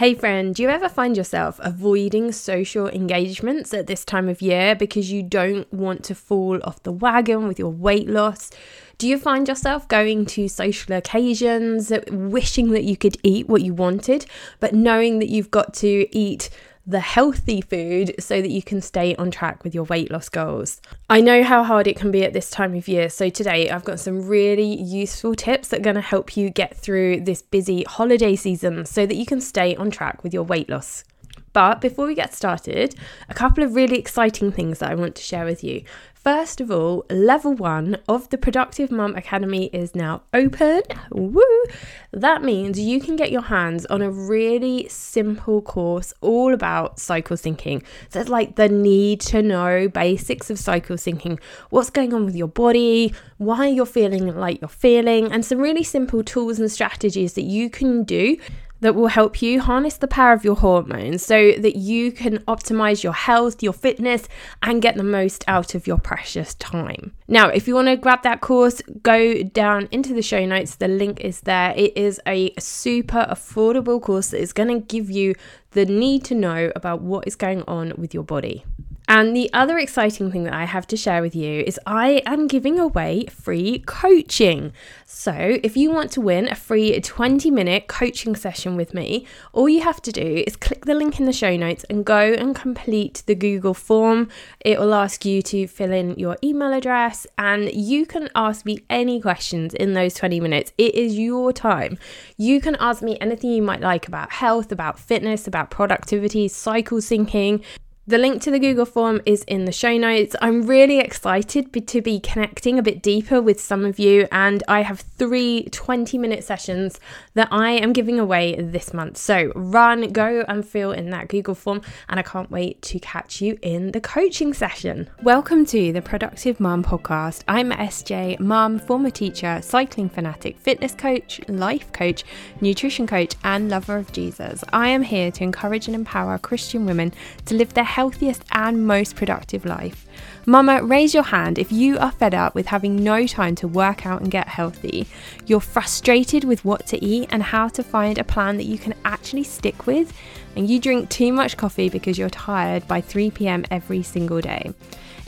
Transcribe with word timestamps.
Hey 0.00 0.14
friend, 0.14 0.54
do 0.54 0.62
you 0.62 0.70
ever 0.70 0.88
find 0.88 1.14
yourself 1.14 1.60
avoiding 1.62 2.32
social 2.32 2.88
engagements 2.88 3.74
at 3.74 3.86
this 3.86 4.02
time 4.02 4.30
of 4.30 4.40
year 4.40 4.74
because 4.74 5.12
you 5.12 5.22
don't 5.22 5.70
want 5.70 6.04
to 6.04 6.14
fall 6.14 6.58
off 6.64 6.82
the 6.84 6.90
wagon 6.90 7.46
with 7.46 7.58
your 7.58 7.68
weight 7.68 8.08
loss? 8.08 8.50
Do 8.96 9.06
you 9.06 9.18
find 9.18 9.46
yourself 9.46 9.86
going 9.88 10.24
to 10.24 10.48
social 10.48 10.96
occasions 10.96 11.92
wishing 12.10 12.70
that 12.70 12.84
you 12.84 12.96
could 12.96 13.18
eat 13.22 13.46
what 13.46 13.60
you 13.60 13.74
wanted, 13.74 14.24
but 14.58 14.72
knowing 14.72 15.18
that 15.18 15.28
you've 15.28 15.50
got 15.50 15.74
to 15.74 16.08
eat 16.16 16.48
the 16.90 17.00
healthy 17.00 17.60
food 17.60 18.14
so 18.18 18.42
that 18.42 18.50
you 18.50 18.62
can 18.62 18.80
stay 18.80 19.14
on 19.16 19.30
track 19.30 19.62
with 19.62 19.74
your 19.74 19.84
weight 19.84 20.10
loss 20.10 20.28
goals. 20.28 20.80
I 21.08 21.20
know 21.20 21.42
how 21.44 21.62
hard 21.62 21.86
it 21.86 21.96
can 21.96 22.10
be 22.10 22.24
at 22.24 22.32
this 22.32 22.50
time 22.50 22.74
of 22.74 22.88
year, 22.88 23.08
so 23.08 23.28
today 23.28 23.70
I've 23.70 23.84
got 23.84 24.00
some 24.00 24.26
really 24.26 24.74
useful 24.82 25.34
tips 25.34 25.68
that 25.68 25.80
are 25.80 25.84
going 25.84 25.96
to 25.96 26.02
help 26.02 26.36
you 26.36 26.50
get 26.50 26.76
through 26.76 27.20
this 27.20 27.42
busy 27.42 27.84
holiday 27.84 28.34
season 28.34 28.84
so 28.86 29.06
that 29.06 29.16
you 29.16 29.24
can 29.24 29.40
stay 29.40 29.76
on 29.76 29.90
track 29.90 30.24
with 30.24 30.34
your 30.34 30.42
weight 30.42 30.68
loss. 30.68 31.04
But 31.52 31.80
before 31.80 32.06
we 32.06 32.14
get 32.14 32.34
started, 32.34 32.94
a 33.28 33.34
couple 33.34 33.64
of 33.64 33.74
really 33.74 33.98
exciting 33.98 34.52
things 34.52 34.78
that 34.78 34.90
I 34.90 34.94
want 34.94 35.16
to 35.16 35.22
share 35.22 35.44
with 35.44 35.64
you. 35.64 35.82
First 36.14 36.60
of 36.60 36.70
all, 36.70 37.06
level 37.08 37.54
one 37.54 37.96
of 38.06 38.28
the 38.28 38.36
Productive 38.36 38.90
Mum 38.90 39.16
Academy 39.16 39.70
is 39.72 39.94
now 39.94 40.20
open. 40.34 40.82
Woo! 41.10 41.64
That 42.12 42.42
means 42.42 42.78
you 42.78 43.00
can 43.00 43.16
get 43.16 43.30
your 43.30 43.40
hands 43.40 43.86
on 43.86 44.02
a 44.02 44.10
really 44.10 44.86
simple 44.88 45.62
course 45.62 46.12
all 46.20 46.52
about 46.52 46.98
cycle 47.00 47.38
syncing. 47.38 47.82
So 48.10 48.20
it's 48.20 48.28
like 48.28 48.56
the 48.56 48.68
need 48.68 49.22
to 49.22 49.40
know 49.40 49.88
basics 49.88 50.50
of 50.50 50.58
cycle 50.58 50.96
syncing, 50.96 51.40
what's 51.70 51.88
going 51.88 52.12
on 52.12 52.26
with 52.26 52.36
your 52.36 52.48
body, 52.48 53.14
why 53.38 53.68
you're 53.68 53.86
feeling 53.86 54.36
like 54.36 54.60
you're 54.60 54.68
feeling, 54.68 55.32
and 55.32 55.42
some 55.42 55.58
really 55.58 55.84
simple 55.84 56.22
tools 56.22 56.58
and 56.58 56.70
strategies 56.70 57.32
that 57.32 57.44
you 57.44 57.70
can 57.70 58.04
do 58.04 58.36
that 58.80 58.94
will 58.94 59.08
help 59.08 59.40
you 59.42 59.60
harness 59.60 59.96
the 59.96 60.08
power 60.08 60.32
of 60.32 60.44
your 60.44 60.56
hormones 60.56 61.24
so 61.24 61.52
that 61.52 61.76
you 61.76 62.12
can 62.12 62.38
optimize 62.40 63.02
your 63.02 63.12
health, 63.12 63.62
your 63.62 63.72
fitness, 63.72 64.28
and 64.62 64.82
get 64.82 64.96
the 64.96 65.02
most 65.02 65.44
out 65.46 65.74
of 65.74 65.86
your 65.86 65.98
precious 65.98 66.54
time. 66.54 67.12
Now, 67.28 67.48
if 67.48 67.68
you 67.68 67.74
want 67.74 67.88
to 67.88 67.96
grab 67.96 68.22
that 68.22 68.40
course, 68.40 68.82
go 69.02 69.42
down 69.42 69.88
into 69.90 70.14
the 70.14 70.22
show 70.22 70.44
notes. 70.44 70.76
The 70.76 70.88
link 70.88 71.20
is 71.20 71.42
there. 71.42 71.72
It 71.76 71.96
is 71.96 72.20
a 72.26 72.52
super 72.58 73.26
affordable 73.30 74.00
course 74.00 74.28
that 74.30 74.40
is 74.40 74.52
going 74.52 74.68
to 74.68 74.86
give 74.86 75.10
you 75.10 75.34
the 75.72 75.86
need 75.86 76.24
to 76.24 76.34
know 76.34 76.72
about 76.74 77.00
what 77.00 77.26
is 77.26 77.36
going 77.36 77.62
on 77.68 77.92
with 77.96 78.12
your 78.12 78.24
body. 78.24 78.64
And 79.10 79.34
the 79.34 79.50
other 79.52 79.76
exciting 79.76 80.30
thing 80.30 80.44
that 80.44 80.54
I 80.54 80.66
have 80.66 80.86
to 80.86 80.96
share 80.96 81.20
with 81.20 81.34
you 81.34 81.64
is 81.66 81.80
I 81.84 82.22
am 82.26 82.46
giving 82.46 82.78
away 82.78 83.26
free 83.26 83.80
coaching. 83.80 84.72
So, 85.04 85.58
if 85.64 85.76
you 85.76 85.90
want 85.90 86.12
to 86.12 86.20
win 86.20 86.46
a 86.46 86.54
free 86.54 87.00
20 87.00 87.50
minute 87.50 87.88
coaching 87.88 88.36
session 88.36 88.76
with 88.76 88.94
me, 88.94 89.26
all 89.52 89.68
you 89.68 89.80
have 89.80 90.00
to 90.02 90.12
do 90.12 90.44
is 90.46 90.54
click 90.54 90.84
the 90.84 90.94
link 90.94 91.18
in 91.18 91.26
the 91.26 91.32
show 91.32 91.56
notes 91.56 91.84
and 91.90 92.04
go 92.04 92.20
and 92.20 92.54
complete 92.54 93.24
the 93.26 93.34
Google 93.34 93.74
form. 93.74 94.28
It 94.60 94.78
will 94.78 94.94
ask 94.94 95.24
you 95.24 95.42
to 95.42 95.66
fill 95.66 95.90
in 95.90 96.16
your 96.16 96.36
email 96.44 96.72
address 96.72 97.26
and 97.36 97.72
you 97.72 98.06
can 98.06 98.28
ask 98.36 98.64
me 98.64 98.78
any 98.88 99.20
questions 99.20 99.74
in 99.74 99.94
those 99.94 100.14
20 100.14 100.38
minutes. 100.38 100.72
It 100.78 100.94
is 100.94 101.18
your 101.18 101.52
time. 101.52 101.98
You 102.36 102.60
can 102.60 102.76
ask 102.76 103.02
me 103.02 103.18
anything 103.20 103.50
you 103.50 103.62
might 103.62 103.80
like 103.80 104.06
about 104.06 104.30
health, 104.30 104.70
about 104.70 105.00
fitness, 105.00 105.48
about 105.48 105.68
productivity, 105.68 106.46
cycle 106.46 106.98
syncing 106.98 107.64
the 108.10 108.18
link 108.18 108.42
to 108.42 108.50
the 108.50 108.58
Google 108.58 108.86
form 108.86 109.20
is 109.24 109.44
in 109.44 109.66
the 109.66 109.72
show 109.72 109.96
notes. 109.96 110.34
I'm 110.42 110.62
really 110.62 110.98
excited 110.98 111.86
to 111.86 112.02
be 112.02 112.18
connecting 112.18 112.76
a 112.76 112.82
bit 112.82 113.04
deeper 113.04 113.40
with 113.40 113.60
some 113.60 113.84
of 113.84 114.00
you, 114.00 114.26
and 114.32 114.64
I 114.66 114.82
have 114.82 114.98
three 114.98 115.68
20 115.70 116.18
minute 116.18 116.42
sessions 116.42 116.98
that 117.34 117.46
I 117.52 117.70
am 117.70 117.92
giving 117.92 118.18
away 118.18 118.56
this 118.60 118.92
month. 118.92 119.16
So 119.16 119.52
run, 119.54 120.08
go 120.08 120.44
and 120.48 120.66
fill 120.66 120.90
in 120.90 121.10
that 121.10 121.28
Google 121.28 121.54
form, 121.54 121.82
and 122.08 122.18
I 122.18 122.24
can't 122.24 122.50
wait 122.50 122.82
to 122.82 122.98
catch 122.98 123.40
you 123.40 123.56
in 123.62 123.92
the 123.92 124.00
coaching 124.00 124.54
session. 124.54 125.08
Welcome 125.22 125.64
to 125.66 125.92
the 125.92 126.02
Productive 126.02 126.58
Mum 126.58 126.82
podcast. 126.82 127.44
I'm 127.46 127.70
SJ, 127.70 128.40
mom, 128.40 128.80
former 128.80 129.10
teacher, 129.10 129.60
cycling 129.62 130.08
fanatic, 130.08 130.58
fitness 130.58 130.96
coach, 130.96 131.40
life 131.46 131.92
coach, 131.92 132.24
nutrition 132.60 133.06
coach, 133.06 133.36
and 133.44 133.68
lover 133.68 133.98
of 133.98 134.10
Jesus. 134.10 134.64
I 134.72 134.88
am 134.88 135.02
here 135.02 135.30
to 135.30 135.44
encourage 135.44 135.86
and 135.86 135.94
empower 135.94 136.38
Christian 136.38 136.86
women 136.86 137.12
to 137.44 137.54
live 137.54 137.74
their 137.74 137.84
healthiest 138.00 138.42
and 138.52 138.86
most 138.86 139.14
productive 139.14 139.66
life. 139.66 140.06
Mama, 140.46 140.82
raise 140.82 141.12
your 141.12 141.22
hand 141.22 141.58
if 141.58 141.70
you 141.70 141.98
are 141.98 142.10
fed 142.10 142.32
up 142.32 142.54
with 142.54 142.64
having 142.68 143.04
no 143.04 143.26
time 143.26 143.54
to 143.54 143.68
work 143.68 144.06
out 144.06 144.22
and 144.22 144.30
get 144.30 144.48
healthy. 144.48 145.06
You're 145.44 145.60
frustrated 145.60 146.44
with 146.44 146.64
what 146.64 146.86
to 146.86 147.04
eat 147.04 147.28
and 147.30 147.42
how 147.42 147.68
to 147.68 147.82
find 147.82 148.16
a 148.16 148.24
plan 148.24 148.56
that 148.56 148.64
you 148.64 148.78
can 148.78 148.94
actually 149.04 149.44
stick 149.44 149.86
with, 149.86 150.14
and 150.56 150.70
you 150.70 150.80
drink 150.80 151.10
too 151.10 151.30
much 151.30 151.58
coffee 151.58 151.90
because 151.90 152.16
you're 152.16 152.30
tired 152.30 152.88
by 152.88 153.02
3 153.02 153.30
pm 153.32 153.66
every 153.70 154.02
single 154.02 154.40
day. 154.40 154.72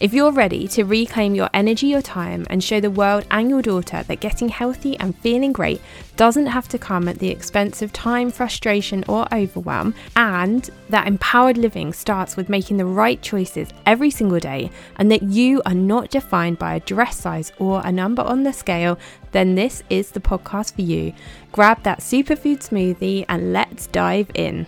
If 0.03 0.13
you're 0.13 0.33
ready 0.33 0.67
to 0.67 0.83
reclaim 0.83 1.37
your 1.37 1.49
energy, 1.55 1.87
your 1.87 2.03
time, 2.03 2.45
and 2.51 2.65
show 2.65 2.81
the 2.81 2.91
world 2.91 3.25
and 3.31 3.49
your 3.49 3.63
daughter 3.63 4.03
that 4.03 4.19
getting 4.19 4.49
healthy 4.49 4.99
and 4.99 5.17
feeling 5.19 5.53
great 5.53 5.81
doesn't 6.17 6.49
have 6.49 6.67
to 6.71 6.79
come 6.79 7.07
at 7.07 7.21
the 7.21 7.29
expense 7.29 7.83
of 7.83 7.93
time, 7.93 8.33
frustration, 8.33 9.05
or 9.07 9.33
overwhelm, 9.33 9.95
and 10.17 10.71
that 10.89 11.07
empowered 11.07 11.57
living 11.57 11.93
starts 11.93 12.37
with 12.37 12.49
making 12.49 12.79
the 12.79 12.85
right 12.85 13.23
choices 13.23 13.69
every 13.87 14.11
single 14.11 14.41
day, 14.41 14.73
and 14.97 15.09
that 15.13 15.23
you 15.23 15.63
are 15.67 15.73
not 15.73 16.11
defined 16.11 16.59
by 16.59 16.75
a 16.75 16.81
dress 16.81 17.17
size 17.17 17.53
or 17.61 17.81
a 17.85 17.93
number 17.93 18.23
on 18.23 18.43
the 18.43 18.53
scale, 18.53 18.99
then 19.31 19.55
this 19.55 19.85
is 19.89 20.11
the 20.11 20.19
podcast 20.19 20.75
for 20.75 20.83
you. 20.83 21.13
Grab 21.53 21.81
that 21.85 22.01
superfood 22.01 22.59
smoothie 22.59 23.25
and 23.29 23.53
let's 23.53 23.87
dive 23.87 24.33
in. 24.35 24.67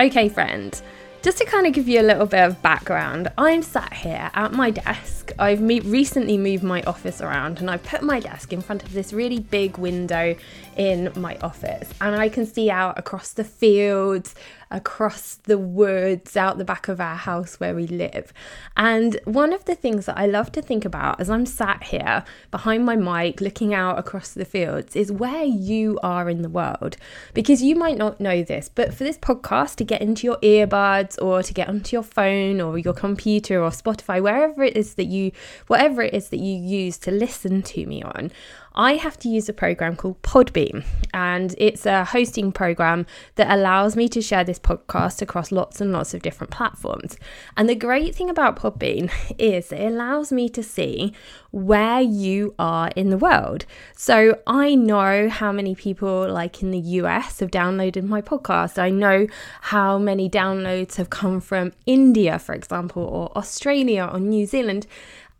Okay, 0.00 0.30
friend. 0.30 0.80
Just 1.22 1.36
to 1.36 1.44
kind 1.44 1.66
of 1.66 1.74
give 1.74 1.86
you 1.86 2.00
a 2.00 2.02
little 2.02 2.24
bit 2.24 2.40
of 2.40 2.62
background, 2.62 3.30
I'm 3.36 3.60
sat 3.60 3.92
here 3.92 4.30
at 4.32 4.52
my 4.52 4.70
desk. 4.70 5.32
I've 5.38 5.60
me- 5.60 5.80
recently 5.80 6.38
moved 6.38 6.62
my 6.62 6.80
office 6.84 7.20
around 7.20 7.58
and 7.58 7.70
I've 7.70 7.82
put 7.82 8.02
my 8.02 8.20
desk 8.20 8.54
in 8.54 8.62
front 8.62 8.82
of 8.84 8.94
this 8.94 9.12
really 9.12 9.38
big 9.38 9.76
window 9.76 10.34
in 10.78 11.12
my 11.16 11.36
office, 11.42 11.90
and 12.00 12.16
I 12.16 12.30
can 12.30 12.46
see 12.46 12.70
out 12.70 12.98
across 12.98 13.34
the 13.34 13.44
fields 13.44 14.34
across 14.70 15.34
the 15.34 15.58
woods 15.58 16.36
out 16.36 16.58
the 16.58 16.64
back 16.64 16.88
of 16.88 17.00
our 17.00 17.16
house 17.16 17.58
where 17.58 17.74
we 17.74 17.86
live. 17.86 18.32
And 18.76 19.18
one 19.24 19.52
of 19.52 19.64
the 19.64 19.74
things 19.74 20.06
that 20.06 20.18
I 20.18 20.26
love 20.26 20.52
to 20.52 20.62
think 20.62 20.84
about 20.84 21.20
as 21.20 21.28
I'm 21.28 21.46
sat 21.46 21.84
here 21.84 22.24
behind 22.50 22.84
my 22.84 22.96
mic 22.96 23.40
looking 23.40 23.74
out 23.74 23.98
across 23.98 24.32
the 24.32 24.44
fields 24.44 24.94
is 24.94 25.10
where 25.10 25.44
you 25.44 25.98
are 26.02 26.30
in 26.30 26.42
the 26.42 26.48
world. 26.48 26.96
Because 27.34 27.62
you 27.62 27.74
might 27.74 27.98
not 27.98 28.20
know 28.20 28.42
this, 28.42 28.68
but 28.68 28.94
for 28.94 29.04
this 29.04 29.18
podcast 29.18 29.76
to 29.76 29.84
get 29.84 30.02
into 30.02 30.26
your 30.26 30.38
earbuds 30.38 31.20
or 31.20 31.42
to 31.42 31.52
get 31.52 31.68
onto 31.68 31.96
your 31.96 32.02
phone 32.02 32.60
or 32.60 32.78
your 32.78 32.94
computer 32.94 33.62
or 33.62 33.70
Spotify, 33.70 34.22
wherever 34.22 34.62
it 34.62 34.76
is 34.76 34.94
that 34.94 35.06
you, 35.06 35.32
whatever 35.66 36.02
it 36.02 36.14
is 36.14 36.28
that 36.28 36.40
you 36.40 36.54
use 36.54 36.98
to 36.98 37.10
listen 37.10 37.62
to 37.62 37.86
me 37.86 38.02
on, 38.02 38.30
I 38.74 38.94
have 38.94 39.18
to 39.20 39.28
use 39.28 39.48
a 39.48 39.52
program 39.52 39.96
called 39.96 40.22
Podbean, 40.22 40.84
and 41.12 41.54
it's 41.58 41.86
a 41.86 42.04
hosting 42.04 42.52
program 42.52 43.04
that 43.34 43.50
allows 43.50 43.96
me 43.96 44.08
to 44.10 44.22
share 44.22 44.44
this 44.44 44.60
podcast 44.60 45.20
across 45.20 45.50
lots 45.50 45.80
and 45.80 45.92
lots 45.92 46.14
of 46.14 46.22
different 46.22 46.52
platforms. 46.52 47.16
And 47.56 47.68
the 47.68 47.74
great 47.74 48.14
thing 48.14 48.30
about 48.30 48.56
Podbean 48.56 49.10
is 49.38 49.72
it 49.72 49.80
allows 49.80 50.30
me 50.30 50.48
to 50.50 50.62
see 50.62 51.12
where 51.50 52.00
you 52.00 52.54
are 52.60 52.90
in 52.94 53.10
the 53.10 53.18
world. 53.18 53.66
So 53.96 54.38
I 54.46 54.76
know 54.76 55.28
how 55.28 55.50
many 55.50 55.74
people, 55.74 56.30
like 56.30 56.62
in 56.62 56.70
the 56.70 56.78
US, 56.78 57.40
have 57.40 57.50
downloaded 57.50 58.04
my 58.04 58.22
podcast. 58.22 58.78
I 58.78 58.90
know 58.90 59.26
how 59.62 59.98
many 59.98 60.30
downloads 60.30 60.94
have 60.94 61.10
come 61.10 61.40
from 61.40 61.72
India, 61.86 62.38
for 62.38 62.54
example, 62.54 63.02
or 63.02 63.36
Australia 63.36 64.08
or 64.12 64.20
New 64.20 64.46
Zealand. 64.46 64.86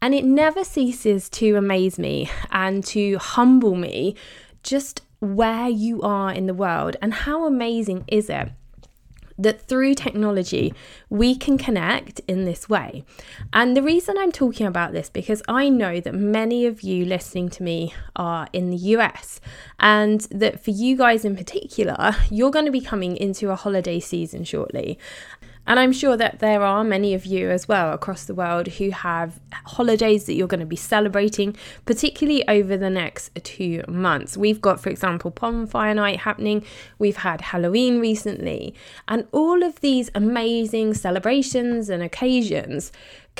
And 0.02 0.14
it 0.14 0.24
never 0.24 0.64
ceases 0.64 1.28
to 1.30 1.56
amaze 1.56 1.98
me 1.98 2.30
and 2.50 2.84
to 2.86 3.18
humble 3.18 3.74
me 3.74 4.16
just 4.62 5.02
where 5.20 5.68
you 5.68 6.00
are 6.02 6.32
in 6.32 6.46
the 6.46 6.54
world 6.54 6.96
and 7.02 7.12
how 7.12 7.44
amazing 7.44 8.04
is 8.08 8.30
it 8.30 8.50
that 9.42 9.62
through 9.62 9.94
technology 9.94 10.74
we 11.08 11.34
can 11.34 11.56
connect 11.56 12.20
in 12.28 12.44
this 12.44 12.68
way. 12.68 13.04
And 13.52 13.76
the 13.76 13.82
reason 13.82 14.16
I'm 14.18 14.32
talking 14.32 14.66
about 14.66 14.92
this 14.92 15.08
because 15.08 15.42
I 15.48 15.68
know 15.68 16.00
that 16.00 16.14
many 16.14 16.66
of 16.66 16.82
you 16.82 17.04
listening 17.04 17.48
to 17.50 17.62
me 17.62 17.94
are 18.14 18.48
in 18.52 18.70
the 18.70 18.76
US 18.76 19.40
and 19.78 20.20
that 20.30 20.62
for 20.62 20.70
you 20.70 20.96
guys 20.96 21.24
in 21.24 21.36
particular, 21.36 22.14
you're 22.30 22.50
going 22.50 22.66
to 22.66 22.70
be 22.70 22.80
coming 22.80 23.16
into 23.16 23.50
a 23.50 23.56
holiday 23.56 23.98
season 23.98 24.44
shortly. 24.44 24.98
And 25.70 25.78
I'm 25.78 25.92
sure 25.92 26.16
that 26.16 26.40
there 26.40 26.64
are 26.64 26.82
many 26.82 27.14
of 27.14 27.24
you 27.24 27.48
as 27.48 27.68
well 27.68 27.92
across 27.92 28.24
the 28.24 28.34
world 28.34 28.66
who 28.66 28.90
have 28.90 29.38
holidays 29.66 30.24
that 30.24 30.34
you're 30.34 30.48
going 30.48 30.58
to 30.58 30.66
be 30.66 30.74
celebrating, 30.74 31.56
particularly 31.86 32.42
over 32.48 32.76
the 32.76 32.90
next 32.90 33.30
two 33.44 33.84
months. 33.86 34.36
We've 34.36 34.60
got, 34.60 34.80
for 34.80 34.88
example, 34.88 35.30
Bonfire 35.30 35.94
Night 35.94 36.18
happening, 36.18 36.64
we've 36.98 37.18
had 37.18 37.40
Halloween 37.40 38.00
recently, 38.00 38.74
and 39.06 39.28
all 39.30 39.62
of 39.62 39.78
these 39.78 40.10
amazing 40.12 40.94
celebrations 40.94 41.88
and 41.88 42.02
occasions 42.02 42.90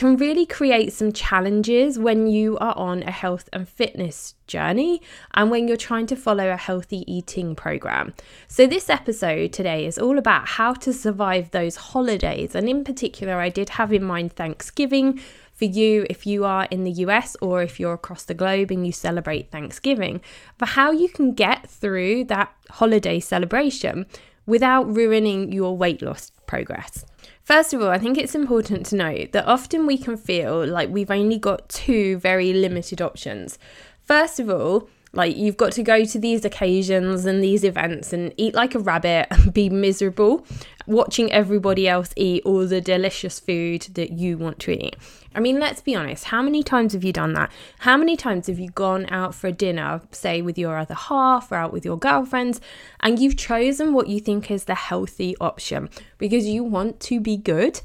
can 0.01 0.17
really 0.17 0.47
create 0.47 0.95
some 0.95 1.13
challenges 1.13 1.99
when 1.99 2.27
you 2.27 2.57
are 2.57 2.73
on 2.75 3.03
a 3.03 3.11
health 3.11 3.51
and 3.53 3.69
fitness 3.69 4.35
journey 4.47 5.03
and 5.35 5.51
when 5.51 5.69
you're 5.69 5.77
trying 5.77 6.07
to 6.07 6.17
follow 6.17 6.49
a 6.49 6.57
healthy 6.57 7.05
eating 7.07 7.55
program. 7.55 8.15
So, 8.49 8.67
this 8.67 8.89
episode 8.89 9.53
today 9.53 9.85
is 9.85 9.99
all 9.99 10.17
about 10.17 10.49
how 10.49 10.73
to 10.73 10.95
survive 10.95 11.51
those 11.51 11.77
holidays. 11.77 12.55
And 12.55 12.67
in 12.67 12.83
particular, 12.83 13.41
I 13.41 13.51
did 13.51 13.69
have 13.69 13.93
in 13.93 14.03
mind 14.03 14.33
Thanksgiving 14.33 15.21
for 15.53 15.67
you 15.67 16.07
if 16.09 16.27
you 16.27 16.47
are 16.47 16.67
in 16.71 16.85
the 16.85 17.05
US 17.05 17.37
or 17.43 17.61
if 17.61 17.79
you're 17.79 17.93
across 17.93 18.25
the 18.25 18.33
globe 18.33 18.71
and 18.71 18.87
you 18.87 18.93
celebrate 18.93 19.51
Thanksgiving, 19.51 20.23
for 20.57 20.65
how 20.65 20.93
you 20.93 21.11
can 21.11 21.35
get 21.35 21.69
through 21.69 22.25
that 22.25 22.51
holiday 22.71 23.21
celebration 23.21 24.07
without 24.47 24.85
ruining 24.97 25.53
your 25.53 25.77
weight 25.77 26.01
loss 26.01 26.33
progress. 26.47 27.05
First 27.51 27.75
of 27.75 27.83
all, 27.83 27.89
I 27.89 27.99
think 27.99 28.17
it's 28.17 28.37
important 28.37 28.87
to 28.87 28.95
note 28.95 29.33
that 29.33 29.45
often 29.45 29.85
we 29.85 29.99
can 29.99 30.17
feel 30.17 30.65
like 30.65 30.89
we've 30.89 31.11
only 31.11 31.37
got 31.37 31.69
two 31.69 32.17
very 32.19 32.53
limited 32.53 33.03
options. 33.03 33.59
First 34.05 34.39
of 34.39 34.49
all, 34.49 34.89
like 35.13 35.37
you've 35.37 35.57
got 35.57 35.73
to 35.73 35.83
go 35.83 36.05
to 36.05 36.19
these 36.19 36.45
occasions 36.45 37.25
and 37.25 37.43
these 37.43 37.65
events 37.65 38.13
and 38.13 38.33
eat 38.37 38.55
like 38.55 38.75
a 38.75 38.79
rabbit 38.79 39.27
and 39.31 39.53
be 39.53 39.69
miserable 39.69 40.47
watching 40.87 41.31
everybody 41.33 41.89
else 41.89 42.13
eat 42.17 42.43
all 42.45 42.67
the 42.67 42.81
delicious 42.81 43.39
food 43.39 43.83
that 43.95 44.13
you 44.13 44.37
want 44.37 44.59
to 44.61 44.73
eat. 44.73 44.97
I 45.35 45.39
mean, 45.39 45.61
let's 45.61 45.81
be 45.81 45.95
honest, 45.95 46.25
how 46.25 46.43
many 46.43 46.63
times 46.65 46.93
have 46.93 47.05
you 47.05 47.13
done 47.13 47.35
that? 47.35 47.53
How 47.81 47.97
many 47.97 48.17
times 48.17 48.49
have 48.49 48.59
you 48.59 48.71
gone 48.71 49.07
out 49.11 49.35
for 49.35 49.47
a 49.47 49.53
dinner, 49.53 50.01
say 50.11 50.43
with 50.43 50.59
your 50.59 50.77
other 50.77 50.95
half 50.95 51.53
or 51.53 51.57
out 51.57 51.73
with 51.73 51.85
your 51.85 51.97
girlfriends, 51.97 52.61
and 53.01 53.21
you've 53.21 53.37
chosen 53.37 53.93
what 53.93 54.09
you 54.09 54.19
think 54.19 54.51
is 54.51 54.65
the 54.65 54.75
healthy 54.75 55.37
option 55.41 55.89
because 56.19 56.47
you 56.47 56.65
want 56.65 56.99
to 57.01 57.21
be 57.21 57.37
good? 57.37 57.81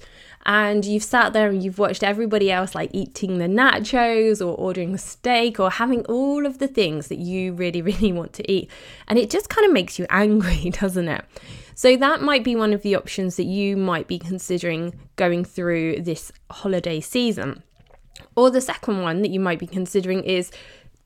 And 0.45 0.85
you've 0.85 1.03
sat 1.03 1.33
there 1.33 1.49
and 1.49 1.63
you've 1.63 1.79
watched 1.79 2.03
everybody 2.03 2.51
else 2.51 2.75
like 2.75 2.91
eating 2.93 3.39
the 3.39 3.47
nachos 3.47 4.45
or 4.45 4.55
ordering 4.55 4.93
a 4.93 4.97
steak 4.97 5.59
or 5.59 5.71
having 5.71 6.05
all 6.05 6.45
of 6.45 6.59
the 6.59 6.67
things 6.67 7.07
that 7.07 7.17
you 7.17 7.53
really, 7.53 7.81
really 7.81 8.11
want 8.11 8.33
to 8.33 8.51
eat. 8.51 8.69
And 9.07 9.17
it 9.17 9.29
just 9.29 9.49
kind 9.49 9.65
of 9.65 9.73
makes 9.73 9.97
you 9.97 10.05
angry, 10.09 10.69
doesn't 10.81 11.07
it? 11.07 11.25
So, 11.77 11.97
that 11.97 12.21
might 12.21 12.43
be 12.43 12.55
one 12.55 12.71
of 12.71 12.83
the 12.83 12.95
options 12.95 13.35
that 13.35 13.45
you 13.45 13.75
might 13.75 14.07
be 14.07 14.17
considering 14.17 14.97
going 15.17 15.43
through 15.43 16.01
this 16.01 16.31
holiday 16.49 17.01
season. 17.01 17.63
Or 18.37 18.49
the 18.49 18.61
second 18.61 19.01
one 19.01 19.21
that 19.23 19.31
you 19.31 19.41
might 19.41 19.59
be 19.59 19.67
considering 19.67 20.23
is 20.23 20.51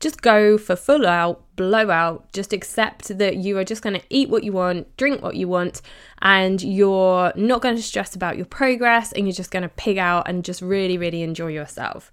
just 0.00 0.22
go 0.22 0.56
for 0.56 0.74
full 0.74 1.06
out, 1.06 1.44
blow 1.56 1.90
out, 1.90 2.32
just 2.32 2.54
accept 2.54 3.16
that 3.18 3.36
you 3.36 3.58
are 3.58 3.64
just 3.64 3.82
going 3.82 3.94
to 3.94 4.02
eat 4.08 4.30
what 4.30 4.42
you 4.42 4.52
want, 4.52 4.96
drink 4.96 5.22
what 5.22 5.36
you 5.36 5.46
want, 5.46 5.82
and 6.22 6.62
you're 6.62 7.32
not 7.36 7.60
going 7.60 7.76
to 7.76 7.82
stress 7.82 8.14
about 8.14 8.38
your 8.38 8.46
progress 8.46 9.12
and 9.12 9.26
you're 9.26 9.34
just 9.34 9.50
going 9.50 9.62
to 9.62 9.68
pig 9.68 9.98
out 9.98 10.26
and 10.26 10.44
just 10.44 10.62
really, 10.62 10.96
really 10.96 11.22
enjoy 11.22 11.48
yourself. 11.48 12.10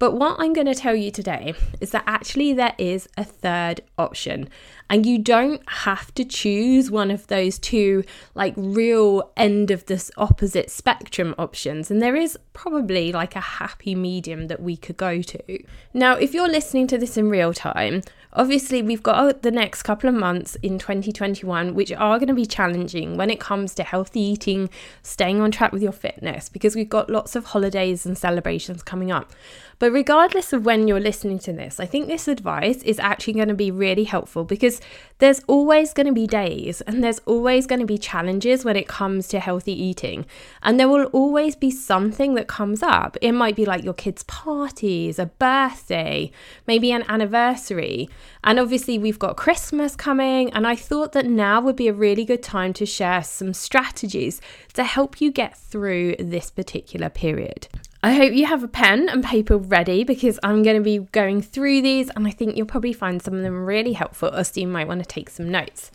But 0.00 0.14
what 0.14 0.36
I'm 0.38 0.54
going 0.54 0.66
to 0.66 0.74
tell 0.74 0.96
you 0.96 1.10
today 1.10 1.52
is 1.78 1.90
that 1.90 2.04
actually 2.06 2.54
there 2.54 2.74
is 2.78 3.06
a 3.18 3.22
third 3.22 3.82
option, 3.98 4.48
and 4.88 5.04
you 5.04 5.18
don't 5.18 5.62
have 5.68 6.12
to 6.14 6.24
choose 6.24 6.90
one 6.90 7.10
of 7.10 7.26
those 7.26 7.58
two, 7.58 8.04
like 8.34 8.54
real 8.56 9.30
end 9.36 9.70
of 9.70 9.84
this 9.86 10.10
opposite 10.16 10.70
spectrum 10.70 11.34
options. 11.38 11.90
And 11.90 12.00
there 12.00 12.16
is 12.16 12.38
probably 12.54 13.12
like 13.12 13.36
a 13.36 13.40
happy 13.40 13.94
medium 13.94 14.48
that 14.48 14.62
we 14.62 14.74
could 14.74 14.96
go 14.96 15.20
to. 15.20 15.62
Now, 15.92 16.14
if 16.14 16.32
you're 16.32 16.48
listening 16.48 16.86
to 16.88 16.98
this 16.98 17.18
in 17.18 17.28
real 17.28 17.52
time, 17.52 18.00
Obviously, 18.32 18.80
we've 18.80 19.02
got 19.02 19.42
the 19.42 19.50
next 19.50 19.82
couple 19.82 20.08
of 20.08 20.14
months 20.14 20.54
in 20.62 20.78
2021, 20.78 21.74
which 21.74 21.90
are 21.90 22.16
going 22.18 22.28
to 22.28 22.34
be 22.34 22.46
challenging 22.46 23.16
when 23.16 23.28
it 23.28 23.40
comes 23.40 23.74
to 23.74 23.82
healthy 23.82 24.20
eating, 24.20 24.70
staying 25.02 25.40
on 25.40 25.50
track 25.50 25.72
with 25.72 25.82
your 25.82 25.90
fitness, 25.90 26.48
because 26.48 26.76
we've 26.76 26.88
got 26.88 27.10
lots 27.10 27.34
of 27.34 27.46
holidays 27.46 28.06
and 28.06 28.16
celebrations 28.16 28.84
coming 28.84 29.10
up. 29.10 29.32
But 29.80 29.92
regardless 29.92 30.52
of 30.52 30.66
when 30.66 30.86
you're 30.86 31.00
listening 31.00 31.38
to 31.40 31.54
this, 31.54 31.80
I 31.80 31.86
think 31.86 32.06
this 32.06 32.28
advice 32.28 32.82
is 32.82 32.98
actually 32.98 33.32
going 33.32 33.48
to 33.48 33.54
be 33.54 33.70
really 33.70 34.04
helpful 34.04 34.44
because 34.44 34.78
there's 35.20 35.40
always 35.46 35.94
going 35.94 36.06
to 36.06 36.12
be 36.12 36.26
days 36.26 36.82
and 36.82 37.02
there's 37.02 37.20
always 37.20 37.66
going 37.66 37.80
to 37.80 37.86
be 37.86 37.96
challenges 37.96 38.62
when 38.62 38.76
it 38.76 38.86
comes 38.86 39.26
to 39.28 39.40
healthy 39.40 39.72
eating. 39.72 40.26
And 40.62 40.78
there 40.78 40.88
will 40.88 41.06
always 41.06 41.56
be 41.56 41.70
something 41.70 42.34
that 42.34 42.46
comes 42.46 42.82
up. 42.82 43.16
It 43.22 43.32
might 43.32 43.56
be 43.56 43.64
like 43.64 43.82
your 43.82 43.94
kids' 43.94 44.22
parties, 44.24 45.18
a 45.18 45.26
birthday, 45.26 46.30
maybe 46.66 46.92
an 46.92 47.04
anniversary. 47.08 48.10
And 48.44 48.60
obviously, 48.60 48.98
we've 48.98 49.18
got 49.18 49.38
Christmas 49.38 49.96
coming. 49.96 50.52
And 50.52 50.66
I 50.66 50.76
thought 50.76 51.12
that 51.12 51.24
now 51.24 51.62
would 51.62 51.76
be 51.76 51.88
a 51.88 51.94
really 51.94 52.26
good 52.26 52.42
time 52.42 52.74
to 52.74 52.84
share 52.84 53.22
some 53.22 53.54
strategies 53.54 54.42
to 54.74 54.84
help 54.84 55.22
you 55.22 55.32
get 55.32 55.56
through 55.56 56.16
this 56.18 56.50
particular 56.50 57.08
period. 57.08 57.66
I 58.02 58.14
hope 58.14 58.32
you 58.32 58.46
have 58.46 58.62
a 58.62 58.68
pen 58.68 59.10
and 59.10 59.22
paper 59.22 59.58
ready 59.58 60.04
because 60.04 60.38
I'm 60.42 60.62
going 60.62 60.76
to 60.76 60.82
be 60.82 61.00
going 61.12 61.42
through 61.42 61.82
these 61.82 62.08
and 62.16 62.26
I 62.26 62.30
think 62.30 62.56
you'll 62.56 62.66
probably 62.66 62.94
find 62.94 63.20
some 63.20 63.34
of 63.34 63.42
them 63.42 63.66
really 63.66 63.92
helpful, 63.92 64.34
or 64.34 64.42
so 64.42 64.60
you 64.60 64.68
might 64.68 64.88
want 64.88 65.00
to 65.00 65.06
take 65.06 65.28
some 65.28 65.50
notes. 65.50 65.90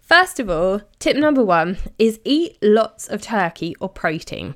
First 0.00 0.40
of 0.40 0.48
all, 0.48 0.80
tip 0.98 1.16
number 1.16 1.44
one 1.44 1.76
is 1.98 2.18
eat 2.24 2.56
lots 2.62 3.08
of 3.08 3.20
turkey 3.20 3.76
or 3.78 3.90
protein 3.90 4.54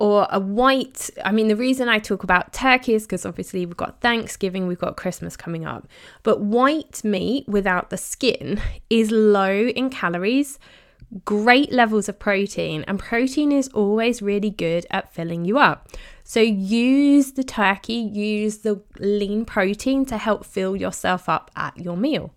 or 0.00 0.26
a 0.30 0.40
white. 0.40 1.08
I 1.24 1.30
mean, 1.30 1.46
the 1.46 1.56
reason 1.56 1.88
I 1.88 2.00
talk 2.00 2.24
about 2.24 2.52
turkey 2.52 2.94
is 2.94 3.04
because 3.04 3.24
obviously 3.24 3.64
we've 3.64 3.76
got 3.76 4.00
Thanksgiving, 4.00 4.66
we've 4.66 4.78
got 4.78 4.96
Christmas 4.96 5.36
coming 5.36 5.64
up, 5.64 5.86
but 6.24 6.40
white 6.40 7.02
meat 7.04 7.46
without 7.48 7.90
the 7.90 7.96
skin 7.96 8.60
is 8.90 9.12
low 9.12 9.52
in 9.68 9.88
calories 9.90 10.58
great 11.24 11.72
levels 11.72 12.08
of 12.08 12.18
protein, 12.18 12.84
and 12.86 12.98
protein 12.98 13.52
is 13.52 13.68
always 13.68 14.22
really 14.22 14.50
good 14.50 14.86
at 14.90 15.12
filling 15.12 15.44
you 15.44 15.58
up. 15.58 15.88
So 16.24 16.40
use 16.40 17.32
the 17.32 17.44
turkey, 17.44 17.94
use 17.94 18.58
the 18.58 18.82
lean 18.98 19.44
protein 19.44 20.04
to 20.06 20.18
help 20.18 20.44
fill 20.44 20.76
yourself 20.76 21.28
up 21.28 21.50
at 21.56 21.78
your 21.78 21.96
meal. 21.96 22.34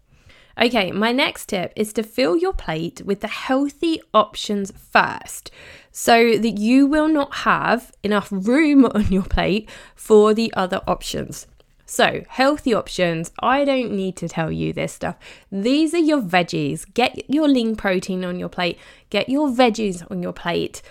Okay, 0.61 0.91
my 0.91 1.11
next 1.11 1.47
tip 1.47 1.73
is 1.75 1.93
to 1.93 2.03
fill 2.03 2.35
your 2.35 2.53
plate 2.53 3.01
with 3.05 3.21
the 3.21 3.27
healthy 3.27 4.01
options 4.13 4.71
first 4.71 5.49
so 5.91 6.37
that 6.37 6.57
you 6.57 6.87
will 6.87 7.07
not 7.07 7.35
have 7.37 7.91
enough 8.03 8.29
room 8.31 8.85
on 8.93 9.11
your 9.11 9.23
plate 9.23 9.69
for 9.95 10.33
the 10.33 10.53
other 10.55 10.81
options. 10.87 11.47
So, 11.91 12.23
healthy 12.29 12.73
options, 12.73 13.31
I 13.41 13.65
don't 13.65 13.91
need 13.91 14.15
to 14.15 14.29
tell 14.29 14.49
you 14.49 14.71
this 14.71 14.93
stuff. 14.93 15.17
These 15.51 15.93
are 15.93 15.97
your 15.97 16.21
veggies. 16.21 16.85
Get 16.93 17.29
your 17.29 17.49
lean 17.49 17.75
protein 17.75 18.23
on 18.23 18.39
your 18.39 18.47
plate, 18.47 18.79
get 19.09 19.27
your 19.27 19.49
veggies 19.49 20.09
on 20.09 20.23
your 20.23 20.31
plate. 20.31 20.81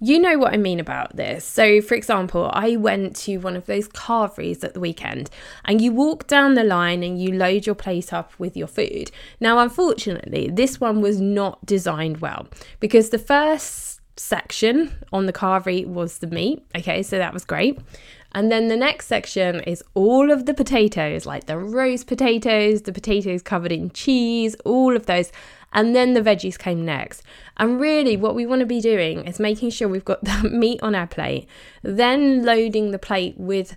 You 0.00 0.18
know 0.18 0.36
what 0.36 0.52
I 0.52 0.58
mean 0.58 0.80
about 0.80 1.16
this. 1.16 1.46
So, 1.46 1.80
for 1.80 1.94
example, 1.94 2.50
I 2.52 2.76
went 2.76 3.16
to 3.20 3.38
one 3.38 3.56
of 3.56 3.64
those 3.64 3.88
carveries 3.88 4.62
at 4.62 4.74
the 4.74 4.80
weekend, 4.80 5.30
and 5.64 5.80
you 5.80 5.92
walk 5.92 6.26
down 6.26 6.52
the 6.52 6.62
line 6.62 7.02
and 7.02 7.18
you 7.18 7.32
load 7.32 7.64
your 7.64 7.74
plate 7.74 8.12
up 8.12 8.38
with 8.38 8.54
your 8.54 8.68
food. 8.68 9.10
Now, 9.40 9.60
unfortunately, 9.60 10.50
this 10.52 10.78
one 10.78 11.00
was 11.00 11.22
not 11.22 11.64
designed 11.64 12.18
well 12.18 12.48
because 12.80 13.08
the 13.08 13.18
first 13.18 14.02
section 14.16 14.92
on 15.12 15.26
the 15.26 15.32
carvery 15.32 15.86
was 15.86 16.18
the 16.18 16.26
meat. 16.26 16.64
Okay, 16.76 17.02
so 17.02 17.18
that 17.18 17.32
was 17.32 17.44
great. 17.44 17.78
And 18.34 18.50
then 18.50 18.66
the 18.66 18.76
next 18.76 19.06
section 19.06 19.60
is 19.60 19.82
all 19.94 20.32
of 20.32 20.46
the 20.46 20.54
potatoes, 20.54 21.24
like 21.24 21.46
the 21.46 21.56
roast 21.56 22.08
potatoes, 22.08 22.82
the 22.82 22.92
potatoes 22.92 23.42
covered 23.42 23.70
in 23.70 23.90
cheese, 23.90 24.56
all 24.64 24.96
of 24.96 25.06
those. 25.06 25.30
And 25.72 25.94
then 25.94 26.14
the 26.14 26.20
veggies 26.20 26.58
came 26.58 26.84
next. 26.84 27.22
And 27.56 27.80
really, 27.80 28.16
what 28.16 28.34
we 28.34 28.46
want 28.46 28.60
to 28.60 28.66
be 28.66 28.80
doing 28.80 29.24
is 29.26 29.38
making 29.38 29.70
sure 29.70 29.88
we've 29.88 30.04
got 30.04 30.24
the 30.24 30.48
meat 30.48 30.82
on 30.82 30.94
our 30.94 31.06
plate, 31.06 31.48
then 31.82 32.44
loading 32.44 32.90
the 32.90 32.98
plate 32.98 33.34
with 33.38 33.76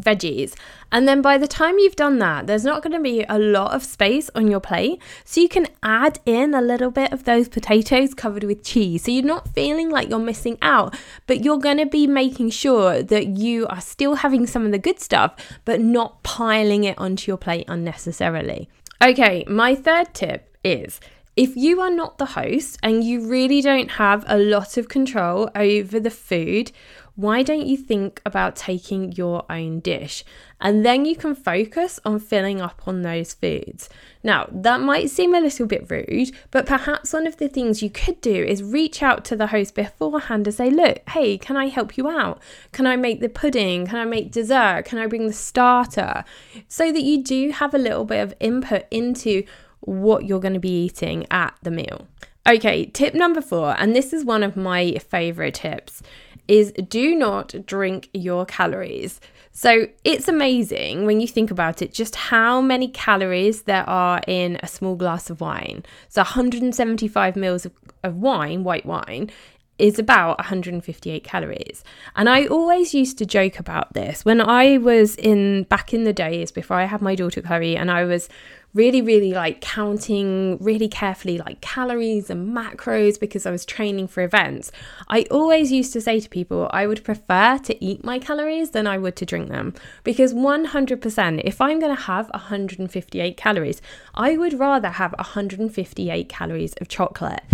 veggies. 0.00 0.54
And 0.92 1.06
then 1.08 1.22
by 1.22 1.38
the 1.38 1.48
time 1.48 1.78
you've 1.78 1.96
done 1.96 2.18
that, 2.18 2.46
there's 2.46 2.64
not 2.64 2.82
going 2.82 2.92
to 2.92 3.00
be 3.00 3.24
a 3.28 3.38
lot 3.38 3.74
of 3.74 3.84
space 3.84 4.30
on 4.34 4.48
your 4.48 4.60
plate. 4.60 5.00
So 5.24 5.40
you 5.40 5.48
can 5.48 5.66
add 5.82 6.20
in 6.24 6.54
a 6.54 6.60
little 6.60 6.90
bit 6.90 7.12
of 7.12 7.24
those 7.24 7.48
potatoes 7.48 8.14
covered 8.14 8.44
with 8.44 8.64
cheese. 8.64 9.04
So 9.04 9.10
you're 9.10 9.24
not 9.24 9.48
feeling 9.54 9.90
like 9.90 10.08
you're 10.08 10.18
missing 10.18 10.58
out, 10.62 10.96
but 11.26 11.44
you're 11.44 11.58
going 11.58 11.78
to 11.78 11.86
be 11.86 12.06
making 12.06 12.50
sure 12.50 13.02
that 13.02 13.36
you 13.36 13.66
are 13.66 13.80
still 13.80 14.16
having 14.16 14.46
some 14.46 14.64
of 14.64 14.72
the 14.72 14.78
good 14.78 15.00
stuff, 15.00 15.34
but 15.64 15.80
not 15.80 16.22
piling 16.22 16.84
it 16.84 16.98
onto 16.98 17.30
your 17.30 17.38
plate 17.38 17.64
unnecessarily. 17.68 18.68
Okay, 19.02 19.44
my 19.48 19.74
third 19.74 20.14
tip 20.14 20.56
is 20.64 21.00
if 21.36 21.54
you 21.54 21.82
are 21.82 21.90
not 21.90 22.16
the 22.16 22.24
host 22.24 22.78
and 22.82 23.04
you 23.04 23.28
really 23.28 23.60
don't 23.60 23.90
have 23.92 24.24
a 24.26 24.38
lot 24.38 24.78
of 24.78 24.88
control 24.88 25.50
over 25.54 26.00
the 26.00 26.10
food, 26.10 26.72
why 27.16 27.42
don't 27.42 27.66
you 27.66 27.78
think 27.78 28.20
about 28.26 28.56
taking 28.56 29.12
your 29.12 29.44
own 29.50 29.80
dish? 29.80 30.22
And 30.60 30.84
then 30.84 31.06
you 31.06 31.16
can 31.16 31.34
focus 31.34 31.98
on 32.04 32.20
filling 32.20 32.60
up 32.60 32.82
on 32.86 33.00
those 33.00 33.32
foods. 33.32 33.88
Now, 34.22 34.48
that 34.52 34.82
might 34.82 35.08
seem 35.08 35.34
a 35.34 35.40
little 35.40 35.66
bit 35.66 35.90
rude, 35.90 36.30
but 36.50 36.66
perhaps 36.66 37.14
one 37.14 37.26
of 37.26 37.38
the 37.38 37.48
things 37.48 37.82
you 37.82 37.88
could 37.88 38.20
do 38.20 38.34
is 38.34 38.62
reach 38.62 39.02
out 39.02 39.24
to 39.26 39.36
the 39.36 39.48
host 39.48 39.74
beforehand 39.74 40.46
and 40.46 40.54
say, 40.54 40.68
Look, 40.68 41.08
hey, 41.08 41.38
can 41.38 41.56
I 41.56 41.68
help 41.68 41.96
you 41.96 42.08
out? 42.08 42.40
Can 42.72 42.86
I 42.86 42.96
make 42.96 43.20
the 43.20 43.30
pudding? 43.30 43.86
Can 43.86 43.96
I 43.96 44.04
make 44.04 44.30
dessert? 44.30 44.84
Can 44.84 44.98
I 44.98 45.06
bring 45.06 45.26
the 45.26 45.32
starter? 45.32 46.22
So 46.68 46.92
that 46.92 47.02
you 47.02 47.22
do 47.22 47.50
have 47.50 47.72
a 47.74 47.78
little 47.78 48.04
bit 48.04 48.22
of 48.22 48.34
input 48.40 48.84
into 48.90 49.42
what 49.80 50.26
you're 50.26 50.40
going 50.40 50.54
to 50.54 50.60
be 50.60 50.84
eating 50.84 51.26
at 51.30 51.54
the 51.62 51.70
meal. 51.70 52.06
Okay, 52.46 52.86
tip 52.86 53.12
number 53.12 53.40
four, 53.40 53.74
and 53.76 53.96
this 53.96 54.12
is 54.12 54.24
one 54.24 54.44
of 54.44 54.56
my 54.56 54.94
favorite 54.98 55.54
tips, 55.54 56.00
is 56.48 56.72
do 56.72 57.14
not 57.14 57.54
drink 57.66 58.08
your 58.12 58.44
calories. 58.46 59.20
So 59.52 59.86
it's 60.04 60.28
amazing 60.28 61.06
when 61.06 61.20
you 61.20 61.26
think 61.26 61.50
about 61.50 61.80
it 61.80 61.92
just 61.92 62.14
how 62.14 62.60
many 62.60 62.88
calories 62.88 63.62
there 63.62 63.88
are 63.88 64.20
in 64.26 64.58
a 64.62 64.66
small 64.66 64.96
glass 64.96 65.30
of 65.30 65.40
wine. 65.40 65.82
So 66.08 66.20
175 66.20 67.36
mils 67.36 67.64
of, 67.64 67.72
of 68.02 68.16
wine, 68.16 68.64
white 68.64 68.84
wine, 68.84 69.30
is 69.78 69.98
about 69.98 70.38
158 70.38 71.22
calories. 71.22 71.84
And 72.14 72.28
I 72.28 72.46
always 72.46 72.94
used 72.94 73.18
to 73.18 73.26
joke 73.26 73.58
about 73.58 73.92
this 73.92 74.24
when 74.24 74.40
I 74.40 74.78
was 74.78 75.16
in 75.16 75.64
back 75.64 75.92
in 75.92 76.04
the 76.04 76.12
days 76.12 76.50
before 76.50 76.78
I 76.78 76.86
had 76.86 77.02
my 77.02 77.14
daughter 77.14 77.42
Chloe 77.42 77.76
and 77.76 77.90
I 77.90 78.04
was 78.04 78.28
really 78.74 79.00
really 79.00 79.32
like 79.32 79.62
counting 79.62 80.58
really 80.58 80.86
carefully 80.86 81.38
like 81.38 81.62
calories 81.62 82.28
and 82.28 82.54
macros 82.54 83.18
because 83.18 83.46
I 83.46 83.50
was 83.50 83.64
training 83.64 84.06
for 84.08 84.22
events. 84.22 84.70
I 85.08 85.22
always 85.30 85.72
used 85.72 85.94
to 85.94 86.00
say 86.00 86.20
to 86.20 86.28
people 86.28 86.68
I 86.72 86.86
would 86.86 87.02
prefer 87.02 87.58
to 87.58 87.84
eat 87.84 88.04
my 88.04 88.18
calories 88.18 88.70
than 88.70 88.86
I 88.86 88.98
would 88.98 89.16
to 89.16 89.26
drink 89.26 89.48
them 89.48 89.74
because 90.04 90.34
100% 90.34 91.40
if 91.44 91.60
I'm 91.60 91.80
going 91.80 91.96
to 91.96 92.02
have 92.02 92.28
158 92.30 93.36
calories, 93.36 93.80
I 94.14 94.36
would 94.36 94.58
rather 94.58 94.90
have 94.90 95.12
158 95.12 96.28
calories 96.28 96.74
of 96.74 96.88
chocolate 96.88 97.44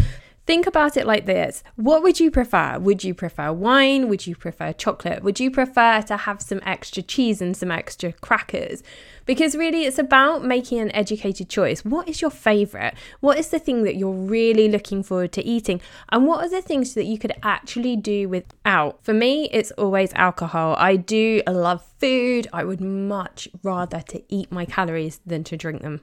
Think 0.45 0.67
about 0.67 0.97
it 0.97 1.07
like 1.07 1.27
this 1.27 1.63
What 1.77 2.03
would 2.03 2.19
you 2.19 2.31
prefer? 2.31 2.79
Would 2.79 3.05
you 3.05 3.15
prefer 3.15 3.53
wine? 3.53 4.09
Would 4.09 4.27
you 4.27 4.35
prefer 4.35 4.73
chocolate? 4.73 5.23
Would 5.23 5.39
you 5.39 5.53
prefer 5.53 6.03
to 6.03 6.17
have 6.17 6.43
some 6.43 6.61
extra 6.65 7.03
cheese 7.03 7.41
and 7.41 7.57
some 7.57 7.71
extra 7.71 8.13
crackers? 8.13 8.83
Because 9.25 9.55
really, 9.55 9.85
it's 9.85 10.01
about 10.01 10.45
making 10.45 10.81
an 10.81 10.93
educated 10.97 11.49
choice. 11.49 11.85
What 11.85 12.09
is 12.09 12.21
your 12.21 12.31
favorite? 12.31 12.95
What 13.21 13.39
is 13.39 13.51
the 13.51 13.61
thing 13.61 13.85
that 13.85 13.95
you're 13.95 14.11
really 14.11 14.69
looking 14.69 15.05
forward 15.05 15.31
to 15.33 15.45
eating? 15.45 15.81
And 16.09 16.27
what 16.27 16.45
are 16.45 16.51
the 16.51 16.61
things 16.61 16.95
that 16.95 17.05
you 17.05 17.19
could 17.19 17.35
actually 17.45 17.95
do 17.95 18.29
without? 18.29 19.05
For 19.05 19.15
me, 19.15 19.49
it's 19.53 19.71
always 19.73 20.13
alcohol. 20.15 20.75
I 20.77 20.97
do 20.97 21.41
love 21.47 21.85
food. 22.01 22.49
I 22.53 22.65
would 22.65 22.81
much 22.81 23.49
rather 23.63 24.01
to 24.09 24.23
eat 24.29 24.51
my 24.51 24.65
calories 24.65 25.21
than 25.25 25.45
to 25.45 25.57
drink 25.57 25.83
them. 25.83 26.01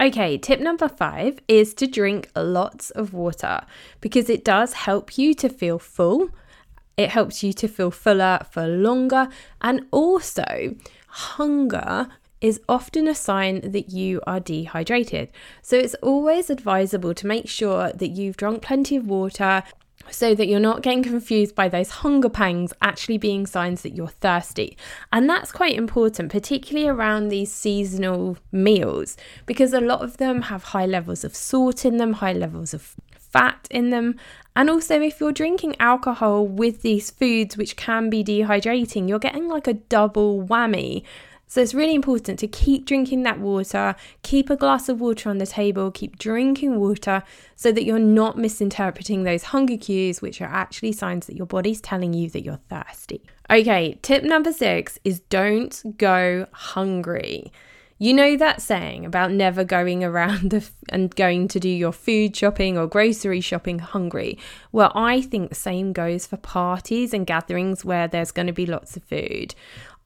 Okay, 0.00 0.36
tip 0.36 0.58
number 0.58 0.88
five 0.88 1.38
is 1.46 1.74
to 1.74 1.86
drink 1.86 2.28
lots 2.34 2.90
of 2.90 3.14
water 3.14 3.60
because 4.00 4.28
it 4.28 4.44
does 4.44 4.72
help 4.72 5.16
you 5.16 5.32
to 5.34 5.48
feel 5.48 5.78
full. 5.78 6.30
It 6.96 7.10
helps 7.10 7.42
you 7.42 7.52
to 7.52 7.68
feel 7.68 7.90
fuller 7.90 8.40
for 8.50 8.66
longer, 8.66 9.28
and 9.60 9.86
also 9.90 10.74
hunger 11.06 12.08
is 12.40 12.60
often 12.68 13.06
a 13.06 13.14
sign 13.14 13.60
that 13.70 13.90
you 13.90 14.20
are 14.26 14.40
dehydrated. 14.40 15.30
So 15.62 15.76
it's 15.76 15.94
always 16.02 16.50
advisable 16.50 17.14
to 17.14 17.26
make 17.26 17.48
sure 17.48 17.92
that 17.92 18.08
you've 18.08 18.36
drunk 18.36 18.62
plenty 18.62 18.96
of 18.96 19.06
water 19.06 19.62
so 20.10 20.34
that 20.34 20.46
you're 20.46 20.60
not 20.60 20.82
getting 20.82 21.02
confused 21.02 21.54
by 21.54 21.68
those 21.68 21.90
hunger 21.90 22.28
pangs 22.28 22.72
actually 22.82 23.18
being 23.18 23.46
signs 23.46 23.82
that 23.82 23.94
you're 23.94 24.08
thirsty. 24.08 24.76
And 25.12 25.28
that's 25.28 25.52
quite 25.52 25.76
important, 25.76 26.30
particularly 26.30 26.88
around 26.88 27.28
these 27.28 27.52
seasonal 27.52 28.36
meals, 28.50 29.16
because 29.46 29.72
a 29.72 29.80
lot 29.80 30.02
of 30.02 30.18
them 30.18 30.42
have 30.42 30.64
high 30.64 30.86
levels 30.86 31.24
of 31.24 31.34
salt 31.34 31.84
in 31.84 31.96
them, 31.96 32.14
high 32.14 32.32
levels 32.32 32.74
of 32.74 32.94
fat 33.16 33.66
in 33.70 33.90
them. 33.90 34.16
And 34.54 34.68
also, 34.68 35.00
if 35.00 35.18
you're 35.18 35.32
drinking 35.32 35.76
alcohol 35.80 36.46
with 36.46 36.82
these 36.82 37.10
foods, 37.10 37.56
which 37.56 37.76
can 37.76 38.10
be 38.10 38.22
dehydrating, 38.22 39.08
you're 39.08 39.18
getting 39.18 39.48
like 39.48 39.66
a 39.66 39.74
double 39.74 40.42
whammy 40.42 41.04
so 41.52 41.60
it's 41.60 41.74
really 41.74 41.94
important 41.94 42.38
to 42.38 42.48
keep 42.48 42.86
drinking 42.86 43.24
that 43.24 43.38
water, 43.38 43.94
keep 44.22 44.48
a 44.48 44.56
glass 44.56 44.88
of 44.88 45.02
water 45.02 45.28
on 45.28 45.36
the 45.36 45.44
table, 45.44 45.90
keep 45.90 46.18
drinking 46.18 46.80
water 46.80 47.22
so 47.56 47.70
that 47.72 47.84
you're 47.84 47.98
not 47.98 48.38
misinterpreting 48.38 49.24
those 49.24 49.42
hunger 49.42 49.76
cues, 49.76 50.22
which 50.22 50.40
are 50.40 50.46
actually 50.46 50.92
signs 50.92 51.26
that 51.26 51.36
your 51.36 51.44
body's 51.44 51.82
telling 51.82 52.14
you 52.14 52.30
that 52.30 52.42
you're 52.42 52.60
thirsty. 52.70 53.22
Okay, 53.50 53.98
tip 54.00 54.24
number 54.24 54.50
six 54.50 54.98
is 55.04 55.20
don't 55.28 55.98
go 55.98 56.46
hungry. 56.52 57.52
You 58.02 58.14
know 58.14 58.36
that 58.38 58.60
saying 58.60 59.06
about 59.06 59.30
never 59.30 59.62
going 59.62 60.02
around 60.02 60.54
f- 60.54 60.72
and 60.88 61.14
going 61.14 61.46
to 61.46 61.60
do 61.60 61.68
your 61.68 61.92
food 61.92 62.34
shopping 62.34 62.76
or 62.76 62.88
grocery 62.88 63.40
shopping 63.40 63.78
hungry? 63.78 64.38
Well, 64.72 64.90
I 64.94 65.20
think 65.20 65.50
the 65.50 65.54
same 65.54 65.92
goes 65.92 66.26
for 66.26 66.36
parties 66.36 67.14
and 67.14 67.24
gatherings 67.24 67.84
where 67.84 68.08
there's 68.08 68.32
going 68.32 68.48
to 68.48 68.52
be 68.52 68.66
lots 68.66 68.96
of 68.96 69.04
food. 69.04 69.54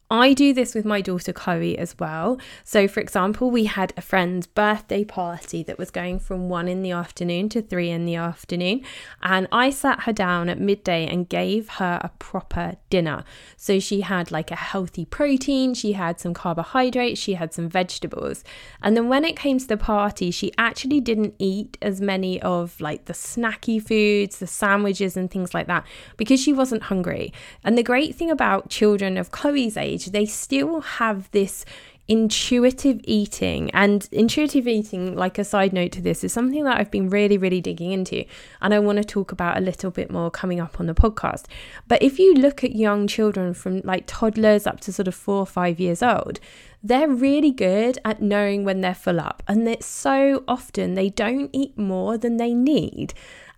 I 0.08 0.34
do 0.34 0.54
this 0.54 0.72
with 0.72 0.84
my 0.84 1.00
daughter 1.00 1.32
Chloe 1.32 1.76
as 1.76 1.98
well. 1.98 2.38
So, 2.62 2.86
for 2.86 3.00
example, 3.00 3.50
we 3.50 3.64
had 3.64 3.92
a 3.96 4.00
friend's 4.00 4.46
birthday 4.46 5.02
party 5.02 5.64
that 5.64 5.78
was 5.78 5.90
going 5.90 6.20
from 6.20 6.48
one 6.48 6.68
in 6.68 6.82
the 6.82 6.92
afternoon 6.92 7.48
to 7.50 7.62
three 7.62 7.90
in 7.90 8.06
the 8.06 8.14
afternoon. 8.14 8.82
And 9.20 9.48
I 9.50 9.70
sat 9.70 10.04
her 10.04 10.12
down 10.12 10.48
at 10.48 10.60
midday 10.60 11.08
and 11.08 11.28
gave 11.28 11.68
her 11.70 11.98
a 12.02 12.10
proper 12.20 12.76
dinner. 12.88 13.24
So, 13.56 13.80
she 13.80 14.02
had 14.02 14.30
like 14.30 14.52
a 14.52 14.56
healthy 14.56 15.04
protein, 15.04 15.74
she 15.74 15.94
had 15.94 16.20
some 16.20 16.34
carbohydrates, 16.34 17.20
she 17.20 17.34
had 17.34 17.52
some 17.52 17.68
vegetables. 17.68 18.44
And 18.80 18.96
then 18.96 19.08
when 19.08 19.24
it 19.24 19.36
came 19.36 19.58
to 19.58 19.66
the 19.66 19.76
party, 19.76 20.30
she 20.30 20.52
actually 20.56 21.00
didn't 21.00 21.34
eat 21.40 21.78
as 21.82 22.00
many 22.00 22.40
of 22.42 22.80
like 22.80 23.06
the 23.06 23.12
snacky 23.12 23.82
foods, 23.82 24.38
the 24.38 24.46
sandwiches, 24.46 25.16
and 25.16 25.30
things 25.30 25.52
like 25.52 25.66
that 25.66 25.84
because 26.16 26.40
she 26.40 26.52
wasn't 26.52 26.84
hungry. 26.84 27.32
And 27.64 27.76
the 27.76 27.82
great 27.82 28.14
thing 28.14 28.30
about 28.30 28.70
children 28.70 29.16
of 29.16 29.32
Chloe's 29.32 29.76
age, 29.76 29.95
they 30.04 30.26
still 30.26 30.80
have 30.80 31.30
this 31.32 31.64
intuitive 32.08 33.00
eating. 33.04 33.70
And 33.72 34.08
intuitive 34.12 34.68
eating 34.68 35.16
like 35.16 35.38
a 35.38 35.44
side 35.44 35.72
note 35.72 35.92
to 35.92 36.00
this 36.00 36.22
is 36.22 36.32
something 36.32 36.64
that 36.64 36.78
I've 36.78 36.90
been 36.90 37.10
really 37.10 37.38
really 37.38 37.60
digging 37.60 37.92
into. 37.92 38.24
And 38.60 38.72
I 38.72 38.78
want 38.78 38.98
to 38.98 39.04
talk 39.04 39.32
about 39.32 39.56
a 39.56 39.60
little 39.60 39.90
bit 39.90 40.10
more 40.10 40.30
coming 40.30 40.60
up 40.60 40.78
on 40.78 40.86
the 40.86 40.94
podcast. 40.94 41.46
But 41.88 42.02
if 42.02 42.18
you 42.18 42.34
look 42.34 42.62
at 42.62 42.76
young 42.76 43.06
children 43.06 43.54
from 43.54 43.80
like 43.80 44.04
toddlers 44.06 44.66
up 44.66 44.80
to 44.80 44.92
sort 44.92 45.08
of 45.08 45.14
4 45.14 45.34
or 45.34 45.46
5 45.46 45.80
years 45.80 46.02
old 46.02 46.40
they're 46.82 47.08
really 47.08 47.50
good 47.50 47.98
at 48.04 48.22
knowing 48.22 48.64
when 48.64 48.80
they're 48.80 48.94
full 48.94 49.20
up 49.20 49.42
and 49.48 49.66
that 49.66 49.82
so 49.82 50.44
often 50.46 50.94
they 50.94 51.10
don't 51.10 51.50
eat 51.52 51.76
more 51.76 52.16
than 52.16 52.36
they 52.36 52.54
need 52.54 53.14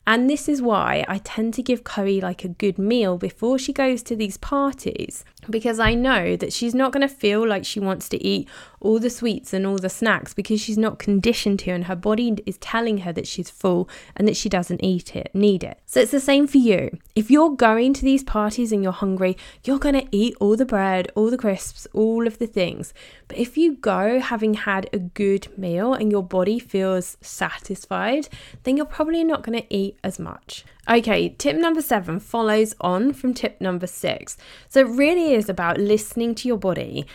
and 0.08 0.30
this 0.30 0.48
is 0.48 0.62
why 0.62 1.04
I 1.06 1.18
tend 1.18 1.52
to 1.52 1.62
give 1.62 1.84
Chloe 1.84 2.18
like 2.18 2.42
a 2.42 2.48
good 2.48 2.78
meal 2.78 3.18
before 3.18 3.58
she 3.58 3.74
goes 3.74 4.02
to 4.04 4.16
these 4.16 4.38
parties 4.38 5.22
because 5.50 5.78
I 5.78 5.92
know 5.92 6.34
that 6.34 6.50
she's 6.50 6.74
not 6.74 6.92
going 6.92 7.06
to 7.06 7.14
feel 7.14 7.46
like 7.46 7.66
she 7.66 7.78
wants 7.78 8.08
to 8.08 8.24
eat 8.24 8.48
all 8.80 8.98
the 8.98 9.10
sweets 9.10 9.52
and 9.52 9.66
all 9.66 9.76
the 9.76 9.90
snacks 9.90 10.32
because 10.32 10.62
she's 10.62 10.78
not 10.78 10.98
conditioned 10.98 11.58
to 11.60 11.72
and 11.72 11.84
her 11.84 11.94
body 11.94 12.38
is 12.46 12.56
telling 12.56 12.98
her 12.98 13.12
that 13.12 13.26
she's 13.26 13.50
full 13.50 13.86
and 14.16 14.26
that 14.26 14.36
she 14.36 14.48
doesn't 14.48 14.82
eat 14.82 15.14
it, 15.14 15.30
need 15.34 15.62
it. 15.62 15.78
So 15.84 16.00
it's 16.00 16.10
the 16.10 16.20
same 16.20 16.46
for 16.46 16.56
you. 16.56 16.96
If 17.14 17.30
you're 17.30 17.50
going 17.50 17.92
to 17.92 18.02
these 18.02 18.24
parties 18.24 18.72
and 18.72 18.82
you're 18.82 18.92
hungry, 18.92 19.36
you're 19.64 19.78
going 19.78 20.00
to 20.00 20.08
eat 20.10 20.34
all 20.40 20.56
the 20.56 20.64
bread, 20.64 21.12
all 21.16 21.30
the 21.30 21.36
crisps, 21.36 21.86
all 21.92 22.26
of 22.26 22.38
the 22.38 22.46
things. 22.46 22.94
But 23.26 23.38
if 23.38 23.56
you 23.56 23.74
go 23.76 24.20
having 24.20 24.54
had 24.54 24.88
a 24.92 24.98
good 24.98 25.46
meal 25.58 25.94
and 25.94 26.10
your 26.10 26.22
body 26.22 26.58
feels 26.58 27.16
satisfied, 27.20 28.28
then 28.62 28.76
you're 28.76 28.86
probably 28.86 29.24
not 29.24 29.42
going 29.42 29.60
to 29.60 29.74
eat 29.74 29.98
as 30.02 30.18
much. 30.18 30.64
Okay, 30.88 31.30
tip 31.30 31.56
number 31.56 31.82
seven 31.82 32.18
follows 32.20 32.74
on 32.80 33.12
from 33.12 33.34
tip 33.34 33.60
number 33.60 33.86
six. 33.86 34.36
So 34.68 34.80
it 34.80 34.88
really 34.88 35.34
is 35.34 35.48
about 35.48 35.78
listening 35.78 36.34
to 36.36 36.48
your 36.48 36.56
body, 36.56 37.06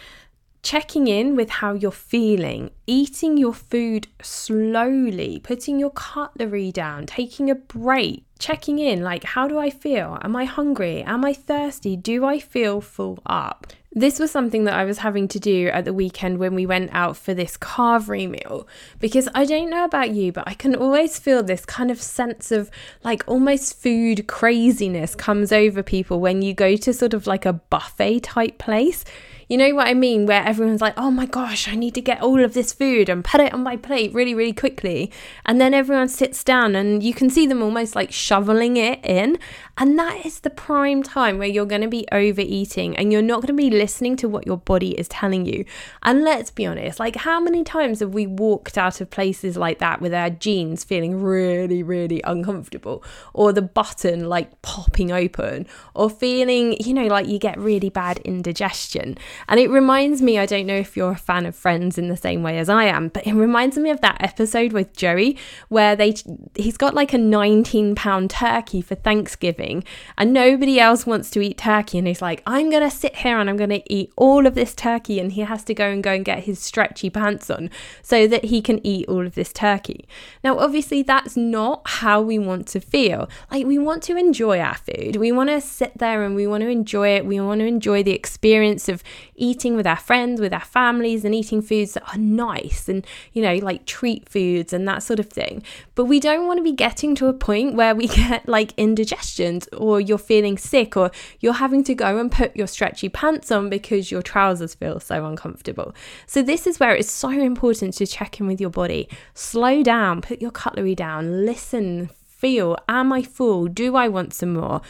checking 0.61 1.07
in 1.07 1.35
with 1.35 1.49
how 1.49 1.73
you're 1.73 1.91
feeling, 1.91 2.71
eating 2.87 3.37
your 3.37 3.53
food 3.53 4.07
slowly, 4.21 5.41
putting 5.43 5.79
your 5.79 5.89
cutlery 5.89 6.71
down, 6.71 7.05
taking 7.05 7.49
a 7.49 7.55
break, 7.55 8.23
checking 8.39 8.79
in 8.79 9.01
like, 9.01 9.23
how 9.23 9.47
do 9.47 9.59
I 9.59 9.69
feel? 9.69 10.17
Am 10.21 10.35
I 10.35 10.45
hungry? 10.45 11.03
Am 11.03 11.25
I 11.25 11.33
thirsty? 11.33 11.95
Do 11.97 12.25
I 12.25 12.39
feel 12.39 12.79
full 12.79 13.19
up? 13.25 13.67
This 13.95 14.17
was 14.17 14.31
something 14.31 14.63
that 14.63 14.73
I 14.73 14.85
was 14.85 14.99
having 14.99 15.27
to 15.29 15.39
do 15.39 15.67
at 15.67 15.85
the 15.85 15.93
weekend 15.93 16.39
when 16.39 16.55
we 16.55 16.65
went 16.65 16.89
out 16.93 17.15
for 17.15 17.35
this 17.35 17.57
carvery 17.57 18.27
meal 18.27 18.67
because 18.99 19.29
I 19.35 19.45
don't 19.45 19.69
know 19.69 19.83
about 19.83 20.09
you, 20.09 20.31
but 20.31 20.47
I 20.47 20.55
can 20.55 20.75
always 20.75 21.19
feel 21.19 21.43
this 21.43 21.63
kind 21.63 21.91
of 21.91 22.01
sense 22.01 22.51
of 22.51 22.71
like 23.03 23.23
almost 23.27 23.79
food 23.79 24.27
craziness 24.27 25.13
comes 25.13 25.51
over 25.51 25.83
people 25.83 26.19
when 26.19 26.41
you 26.41 26.55
go 26.55 26.75
to 26.75 26.91
sort 26.91 27.13
of 27.13 27.27
like 27.27 27.45
a 27.45 27.53
buffet 27.53 28.21
type 28.21 28.57
place. 28.57 29.05
You 29.47 29.57
know 29.57 29.73
what 29.75 29.87
I 29.87 29.93
mean? 29.93 30.25
Where 30.25 30.43
everyone's 30.43 30.81
like, 30.81 30.93
oh 30.97 31.11
my 31.11 31.25
gosh, 31.25 31.67
I 31.67 31.75
need 31.75 31.93
to 31.95 32.01
get 32.01 32.21
all 32.21 32.43
of 32.43 32.53
this 32.53 32.73
food 32.73 33.09
and 33.09 33.23
put 33.23 33.41
it 33.41 33.53
on 33.53 33.63
my 33.63 33.77
plate 33.77 34.13
really, 34.13 34.33
really 34.33 34.53
quickly. 34.53 35.11
And 35.45 35.59
then 35.59 35.73
everyone 35.73 36.09
sits 36.09 36.43
down 36.43 36.75
and 36.75 37.03
you 37.03 37.13
can 37.13 37.29
see 37.29 37.45
them 37.47 37.61
almost 37.61 37.95
like 37.95 38.11
shoveling 38.11 38.77
it 38.77 39.03
in. 39.03 39.37
And 39.77 39.97
that 39.97 40.25
is 40.25 40.41
the 40.41 40.49
prime 40.49 41.01
time 41.01 41.39
where 41.39 41.47
you're 41.47 41.65
going 41.65 41.81
to 41.81 41.87
be 41.87 42.05
overeating 42.11 42.95
and 42.95 43.11
you're 43.11 43.21
not 43.21 43.41
going 43.41 43.47
to 43.47 43.53
be 43.53 43.69
listening 43.69 44.15
to 44.17 44.29
what 44.29 44.45
your 44.45 44.57
body 44.57 44.91
is 44.91 45.07
telling 45.07 45.45
you. 45.45 45.65
And 46.03 46.23
let's 46.23 46.51
be 46.51 46.65
honest, 46.65 46.99
like 46.99 47.15
how 47.15 47.39
many 47.39 47.63
times 47.63 47.99
have 47.99 48.13
we 48.13 48.27
walked 48.27 48.77
out 48.77 49.01
of 49.01 49.09
places 49.09 49.57
like 49.57 49.79
that 49.79 49.99
with 49.99 50.13
our 50.13 50.29
jeans 50.29 50.83
feeling 50.83 51.21
really, 51.21 51.81
really 51.81 52.21
uncomfortable 52.23 53.03
or 53.33 53.51
the 53.51 53.61
button 53.61 54.29
like 54.29 54.61
popping 54.61 55.11
open 55.11 55.65
or 55.95 56.09
feeling, 56.09 56.77
you 56.79 56.93
know, 56.93 57.07
like 57.07 57.27
you 57.27 57.39
get 57.39 57.57
really 57.57 57.89
bad 57.89 58.19
indigestion. 58.19 59.17
And 59.47 59.59
it 59.59 59.69
reminds 59.69 60.21
me, 60.21 60.37
I 60.39 60.45
don't 60.45 60.65
know 60.65 60.75
if 60.75 60.95
you're 60.95 61.11
a 61.11 61.15
fan 61.15 61.45
of 61.45 61.55
Friends 61.55 61.97
in 61.97 62.07
the 62.07 62.17
same 62.17 62.43
way 62.43 62.57
as 62.57 62.69
I 62.69 62.85
am, 62.85 63.09
but 63.09 63.25
it 63.27 63.33
reminds 63.33 63.77
me 63.77 63.89
of 63.89 64.01
that 64.01 64.17
episode 64.19 64.73
with 64.73 64.95
Joey 64.95 65.37
where 65.69 65.95
they 65.95 66.15
he's 66.55 66.77
got 66.77 66.93
like 66.93 67.13
a 67.13 67.17
19 67.17 67.95
pound 67.95 68.29
turkey 68.29 68.81
for 68.81 68.95
Thanksgiving 68.95 69.83
and 70.17 70.33
nobody 70.33 70.79
else 70.79 71.05
wants 71.05 71.29
to 71.31 71.41
eat 71.41 71.57
turkey 71.57 71.97
and 71.97 72.07
he's 72.07 72.21
like, 72.21 72.41
I'm 72.45 72.69
gonna 72.69 72.91
sit 72.91 73.15
here 73.17 73.37
and 73.37 73.49
I'm 73.49 73.57
gonna 73.57 73.81
eat 73.87 74.11
all 74.15 74.45
of 74.45 74.55
this 74.55 74.73
turkey 74.73 75.19
and 75.19 75.31
he 75.31 75.41
has 75.41 75.63
to 75.65 75.73
go 75.73 75.89
and 75.89 76.03
go 76.03 76.11
and 76.11 76.25
get 76.25 76.43
his 76.43 76.59
stretchy 76.59 77.09
pants 77.09 77.49
on 77.49 77.69
so 78.01 78.27
that 78.27 78.45
he 78.45 78.61
can 78.61 78.85
eat 78.85 79.07
all 79.07 79.25
of 79.25 79.35
this 79.35 79.53
turkey. 79.53 80.07
Now 80.43 80.57
obviously 80.59 81.03
that's 81.03 81.35
not 81.37 81.81
how 81.85 82.21
we 82.21 82.39
want 82.39 82.67
to 82.67 82.79
feel. 82.79 83.29
Like 83.51 83.65
we 83.65 83.77
want 83.77 84.03
to 84.03 84.17
enjoy 84.17 84.59
our 84.59 84.75
food. 84.75 85.15
We 85.15 85.31
want 85.31 85.49
to 85.49 85.61
sit 85.61 85.97
there 85.97 86.23
and 86.23 86.35
we 86.35 86.47
want 86.47 86.61
to 86.61 86.69
enjoy 86.69 87.15
it. 87.15 87.25
We 87.25 87.39
want 87.39 87.59
to 87.59 87.65
enjoy 87.65 88.03
the 88.03 88.11
experience 88.11 88.89
of 88.89 89.03
eating 89.35 89.75
with 89.75 89.87
our 89.87 89.97
friends, 89.97 90.39
with 90.39 90.53
our 90.53 90.59
families, 90.59 91.25
and 91.25 91.33
eating 91.33 91.61
foods 91.61 91.93
that 91.93 92.07
are 92.13 92.17
nice 92.17 92.87
and, 92.87 93.05
you 93.31 93.41
know, 93.41 93.55
like 93.55 93.85
treat 93.85 94.27
foods 94.29 94.73
and 94.73 94.87
that 94.87 95.03
sort 95.03 95.19
of 95.19 95.29
thing. 95.29 95.63
But 95.95 96.05
we 96.05 96.19
don't 96.19 96.47
want 96.47 96.57
to 96.57 96.63
be 96.63 96.71
getting 96.71 97.15
to 97.15 97.27
a 97.27 97.33
point 97.33 97.75
where 97.75 97.95
we 97.95 98.07
get 98.23 98.47
like 98.47 98.73
indigestions 98.77 99.67
or 99.77 99.99
you're 99.99 100.17
feeling 100.17 100.57
sick 100.57 100.97
or 100.97 101.11
you're 101.39 101.53
having 101.53 101.83
to 101.85 101.95
go 101.95 102.17
and 102.17 102.31
put 102.31 102.55
your 102.55 102.67
stretchy 102.67 103.09
pants 103.09 103.51
on 103.51 103.69
because 103.69 104.11
your 104.11 104.21
trousers 104.21 104.75
feel 104.75 104.99
so 104.99 105.25
uncomfortable. 105.25 105.93
So, 106.27 106.41
this 106.41 106.67
is 106.67 106.79
where 106.79 106.95
it's 106.95 107.11
so 107.11 107.29
important 107.29 107.93
to 107.95 108.07
check 108.07 108.39
in 108.39 108.47
with 108.47 108.61
your 108.61 108.69
body. 108.69 109.09
Slow 109.33 109.83
down, 109.83 110.21
put 110.21 110.41
your 110.41 110.51
cutlery 110.51 110.95
down, 110.95 111.45
listen, 111.45 112.09
feel. 112.25 112.77
Am 112.89 113.13
I 113.13 113.23
full? 113.23 113.67
Do 113.67 113.95
I 113.95 114.09
want 114.09 114.33
some 114.33 114.53
more? 114.53 114.81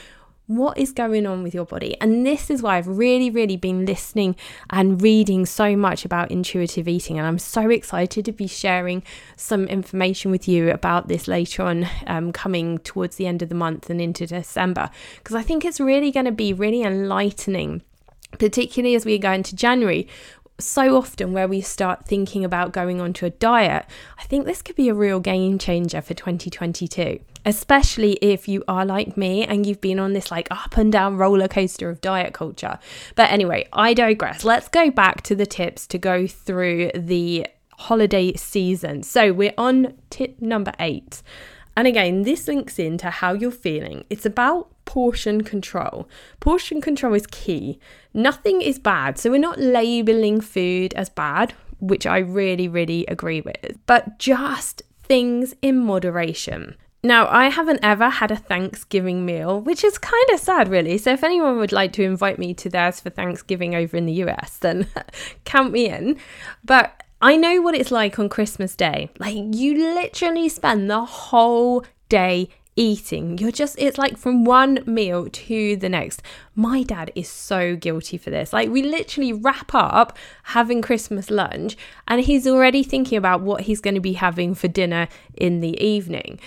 What 0.48 0.78
is 0.78 0.92
going 0.92 1.26
on 1.26 1.42
with 1.44 1.54
your 1.54 1.66
body? 1.66 1.96
And 2.02 2.26
this 2.26 2.50
is 2.50 2.62
why 2.62 2.78
I've 2.78 2.88
really, 2.88 3.30
really 3.30 3.58
been 3.58 3.86
listening 3.86 4.36
and 4.70 5.02
reading 5.02 5.46
so 5.46 5.76
much 5.76 6.06
about 6.06 6.32
intuitive 6.32 6.88
eating. 6.88 7.18
And 7.18 7.26
I'm 7.26 7.40
so 7.40 7.70
excited 7.70 8.26
to 8.26 8.32
be 8.32 8.48
sharing 8.48 9.04
some 9.38 9.66
information 9.68 10.32
with 10.32 10.48
you 10.48 10.70
about 10.70 11.08
this 11.08 11.28
later 11.28 11.64
on, 11.64 11.88
um, 12.08 12.32
coming 12.32 12.80
towards 12.80 13.16
the 13.16 13.28
end 13.28 13.42
of 13.42 13.50
the 13.50 13.56
month 13.56 13.90
and 13.90 14.02
into 14.02 14.28
December, 14.28 14.90
because 15.18 15.36
I 15.36 15.44
think 15.44 15.64
it's 15.64 15.80
really 15.80 16.12
going 16.12 16.26
to 16.26 16.32
be 16.32 16.54
really 16.54 16.84
enlightening 16.84 17.82
particularly 18.40 18.96
as 18.96 19.06
we 19.06 19.18
go 19.18 19.32
into 19.32 19.56
January, 19.56 20.08
so 20.60 20.96
often 20.96 21.34
where 21.34 21.48
we 21.48 21.62
start 21.62 22.06
thinking 22.06 22.46
about 22.46 22.72
going 22.72 23.02
onto 23.02 23.26
a 23.26 23.30
diet, 23.30 23.86
I 24.18 24.24
think 24.24 24.46
this 24.46 24.62
could 24.62 24.76
be 24.76 24.90
a 24.90 24.94
real 24.94 25.20
game 25.20 25.58
changer 25.58 26.02
for 26.02 26.14
2022 26.14 27.20
especially 27.46 28.14
if 28.22 28.48
you 28.48 28.64
are 28.68 28.86
like 28.86 29.18
me 29.18 29.46
and 29.46 29.66
you've 29.66 29.82
been 29.82 30.00
on 30.00 30.14
this 30.14 30.32
like 30.32 30.48
up 30.52 30.78
and 30.78 30.92
down 30.92 31.18
roller 31.18 31.48
coaster 31.48 31.90
of 31.90 32.02
diet 32.02 32.34
culture. 32.34 32.80
But 33.16 33.32
anyway, 33.32 33.68
I 33.74 33.94
digress. 33.94 34.44
Let's 34.44 34.70
go 34.70 34.90
back 34.90 35.22
to 35.24 35.36
the 35.36 35.46
tips 35.46 35.88
to 35.88 35.98
go 35.98 36.28
through 36.28 36.92
the 36.96 37.48
holiday 37.78 38.34
season. 38.34 39.04
So 39.04 39.34
we're 39.34 39.54
on 39.58 39.96
tip 40.10 40.42
number 40.42 40.74
eight. 40.80 41.22
And 41.76 41.88
again, 41.88 42.24
this 42.24 42.48
links 42.48 42.78
into 42.80 43.10
how 43.10 43.34
you're 43.34 43.52
feeling. 43.52 44.06
It's 44.10 44.26
about 44.26 44.70
portion 44.86 45.44
control. 45.44 46.08
Portion 46.40 46.82
control 46.82 47.14
is 47.14 47.28
key. 47.28 47.80
Nothing 48.14 48.62
is 48.62 48.80
bad. 48.80 49.18
So 49.18 49.32
we're 49.32 49.40
not 49.40 49.60
labeling 49.60 50.42
food 50.42 50.94
as 50.94 51.10
bad, 51.10 51.54
which 51.80 52.06
I 52.06 52.20
really, 52.20 52.68
really 52.68 53.06
agree 53.08 53.42
with, 53.42 53.78
but 53.86 54.20
just 54.20 54.84
things 55.04 55.56
in 55.62 55.80
moderation. 55.80 56.76
Now, 57.06 57.28
I 57.28 57.50
haven't 57.50 57.82
ever 57.84 58.08
had 58.08 58.32
a 58.32 58.38
Thanksgiving 58.38 59.26
meal, 59.26 59.60
which 59.60 59.84
is 59.84 59.98
kind 59.98 60.30
of 60.32 60.40
sad, 60.40 60.70
really. 60.70 60.98
So, 60.98 61.12
if 61.12 61.22
anyone 61.22 61.58
would 61.58 61.74
like 61.74 61.92
to 61.94 62.04
invite 62.04 62.40
me 62.40 62.54
to 62.54 62.70
theirs 62.70 63.02
for 63.02 63.10
Thanksgiving 63.10 63.76
over 63.76 63.98
in 63.98 64.06
the 64.06 64.24
US, 64.24 64.58
then 64.60 64.88
count 65.44 65.74
me 65.74 65.90
in. 65.90 66.18
But 66.64 67.04
I 67.24 67.38
know 67.38 67.62
what 67.62 67.74
it's 67.74 67.90
like 67.90 68.20
on 68.20 68.28
Christmas 68.28 68.76
Day. 68.76 69.10
Like, 69.18 69.38
you 69.38 69.96
literally 69.96 70.50
spend 70.50 70.92
the 70.92 71.06
whole 71.06 71.86
day 72.10 72.50
eating. 72.76 73.38
You're 73.38 73.50
just, 73.50 73.78
it's 73.80 73.98
like 73.98 74.18
from 74.18 74.44
one 74.44 74.84
meal 74.86 75.30
to 75.30 75.78
the 75.78 75.88
next. 75.88 76.22
My 76.54 76.84
dad 76.84 77.14
is 77.16 77.30
so 77.30 77.78
guilty 77.78 78.18
for 78.18 78.30
this. 78.30 78.52
Like, 78.52 78.70
we 78.70 78.84
literally 78.84 79.32
wrap 79.32 79.74
up 79.74 80.18
having 80.44 80.82
Christmas 80.82 81.32
lunch 81.32 81.78
and 82.10 82.20
he's 82.20 82.46
already 82.46 82.84
thinking 82.84 83.18
about 83.18 83.40
what 83.40 83.62
he's 83.62 83.80
going 83.80 83.96
to 83.96 84.02
be 84.02 84.14
having 84.14 84.54
for 84.54 84.68
dinner 84.68 85.08
in 85.38 85.62
the 85.62 85.82
evening. 85.82 86.42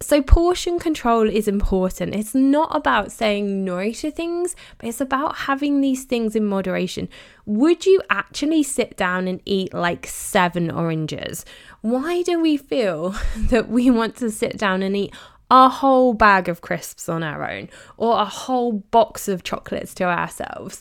So, 0.00 0.22
portion 0.22 0.78
control 0.78 1.28
is 1.28 1.48
important. 1.48 2.14
It's 2.14 2.34
not 2.34 2.74
about 2.74 3.10
saying 3.10 3.64
no 3.64 3.90
to 3.90 4.10
things, 4.12 4.54
but 4.78 4.88
it's 4.88 5.00
about 5.00 5.34
having 5.36 5.80
these 5.80 6.04
things 6.04 6.36
in 6.36 6.46
moderation. 6.46 7.08
Would 7.46 7.84
you 7.84 8.00
actually 8.08 8.62
sit 8.62 8.96
down 8.96 9.26
and 9.26 9.40
eat 9.44 9.74
like 9.74 10.06
seven 10.06 10.70
oranges? 10.70 11.44
Why 11.80 12.22
do 12.22 12.40
we 12.40 12.56
feel 12.56 13.16
that 13.36 13.68
we 13.68 13.90
want 13.90 14.14
to 14.16 14.30
sit 14.30 14.56
down 14.56 14.82
and 14.82 14.96
eat 14.96 15.12
a 15.50 15.68
whole 15.68 16.14
bag 16.14 16.48
of 16.48 16.60
crisps 16.60 17.08
on 17.08 17.24
our 17.24 17.50
own 17.50 17.68
or 17.96 18.20
a 18.20 18.24
whole 18.24 18.72
box 18.72 19.26
of 19.26 19.42
chocolates 19.42 19.94
to 19.94 20.04
ourselves? 20.04 20.80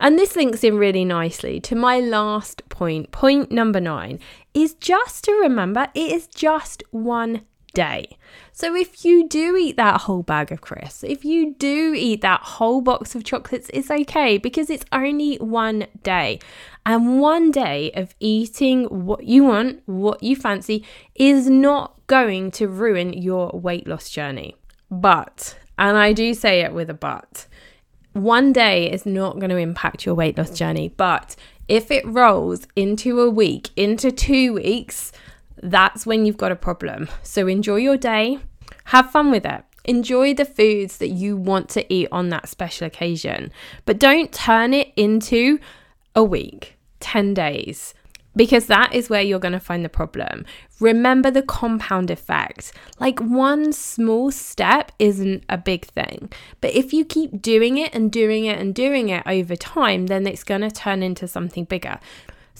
And 0.00 0.18
this 0.18 0.34
links 0.34 0.64
in 0.64 0.76
really 0.76 1.04
nicely 1.04 1.60
to 1.60 1.76
my 1.76 2.00
last 2.00 2.68
point. 2.68 3.12
Point 3.12 3.52
number 3.52 3.80
nine 3.80 4.18
is 4.54 4.74
just 4.74 5.24
to 5.24 5.32
remember 5.32 5.88
it 5.94 6.10
is 6.10 6.26
just 6.26 6.82
one 6.90 7.42
day. 7.72 8.16
So 8.52 8.74
if 8.74 9.04
you 9.04 9.28
do 9.28 9.56
eat 9.56 9.76
that 9.76 10.02
whole 10.02 10.22
bag 10.22 10.52
of 10.52 10.60
crisps, 10.60 11.04
if 11.04 11.24
you 11.24 11.54
do 11.54 11.94
eat 11.96 12.20
that 12.20 12.40
whole 12.40 12.80
box 12.80 13.14
of 13.14 13.24
chocolates, 13.24 13.70
it's 13.72 13.90
okay 13.90 14.38
because 14.38 14.70
it's 14.70 14.84
only 14.92 15.36
one 15.36 15.86
day. 16.02 16.40
And 16.84 17.20
one 17.20 17.50
day 17.50 17.90
of 17.92 18.14
eating 18.20 18.84
what 18.84 19.24
you 19.24 19.44
want, 19.44 19.82
what 19.86 20.22
you 20.22 20.36
fancy, 20.36 20.84
is 21.14 21.48
not 21.48 21.94
going 22.06 22.50
to 22.52 22.68
ruin 22.68 23.12
your 23.12 23.50
weight 23.54 23.86
loss 23.86 24.10
journey. 24.10 24.56
But, 24.90 25.56
and 25.78 25.96
I 25.96 26.12
do 26.12 26.34
say 26.34 26.62
it 26.62 26.72
with 26.72 26.90
a 26.90 26.94
but, 26.94 27.46
one 28.12 28.52
day 28.52 28.90
is 28.90 29.06
not 29.06 29.38
going 29.38 29.50
to 29.50 29.56
impact 29.56 30.04
your 30.04 30.14
weight 30.14 30.36
loss 30.36 30.50
journey. 30.50 30.88
But 30.96 31.36
if 31.68 31.90
it 31.90 32.04
rolls 32.06 32.66
into 32.74 33.20
a 33.20 33.30
week, 33.30 33.70
into 33.76 34.10
two 34.10 34.54
weeks, 34.54 35.12
that's 35.62 36.06
when 36.06 36.26
you've 36.26 36.36
got 36.36 36.52
a 36.52 36.56
problem. 36.56 37.08
So 37.22 37.46
enjoy 37.46 37.76
your 37.76 37.96
day, 37.96 38.38
have 38.84 39.10
fun 39.10 39.30
with 39.30 39.44
it. 39.44 39.64
Enjoy 39.84 40.34
the 40.34 40.44
foods 40.44 40.98
that 40.98 41.08
you 41.08 41.36
want 41.36 41.68
to 41.70 41.92
eat 41.92 42.08
on 42.12 42.28
that 42.28 42.48
special 42.48 42.86
occasion, 42.86 43.50
but 43.86 43.98
don't 43.98 44.32
turn 44.32 44.74
it 44.74 44.92
into 44.94 45.58
a 46.14 46.22
week, 46.22 46.76
10 47.00 47.32
days, 47.32 47.94
because 48.36 48.66
that 48.66 48.94
is 48.94 49.08
where 49.08 49.22
you're 49.22 49.38
going 49.38 49.52
to 49.52 49.60
find 49.60 49.84
the 49.84 49.88
problem. 49.88 50.44
Remember 50.80 51.30
the 51.30 51.42
compound 51.42 52.10
effect. 52.10 52.72
Like 52.98 53.20
one 53.20 53.72
small 53.72 54.30
step 54.30 54.92
isn't 54.98 55.44
a 55.48 55.56
big 55.56 55.86
thing, 55.86 56.30
but 56.60 56.74
if 56.74 56.92
you 56.92 57.04
keep 57.04 57.40
doing 57.40 57.78
it 57.78 57.94
and 57.94 58.12
doing 58.12 58.44
it 58.44 58.58
and 58.58 58.74
doing 58.74 59.08
it 59.08 59.22
over 59.26 59.56
time, 59.56 60.06
then 60.06 60.26
it's 60.26 60.44
going 60.44 60.60
to 60.60 60.70
turn 60.70 61.02
into 61.02 61.26
something 61.26 61.64
bigger. 61.64 61.98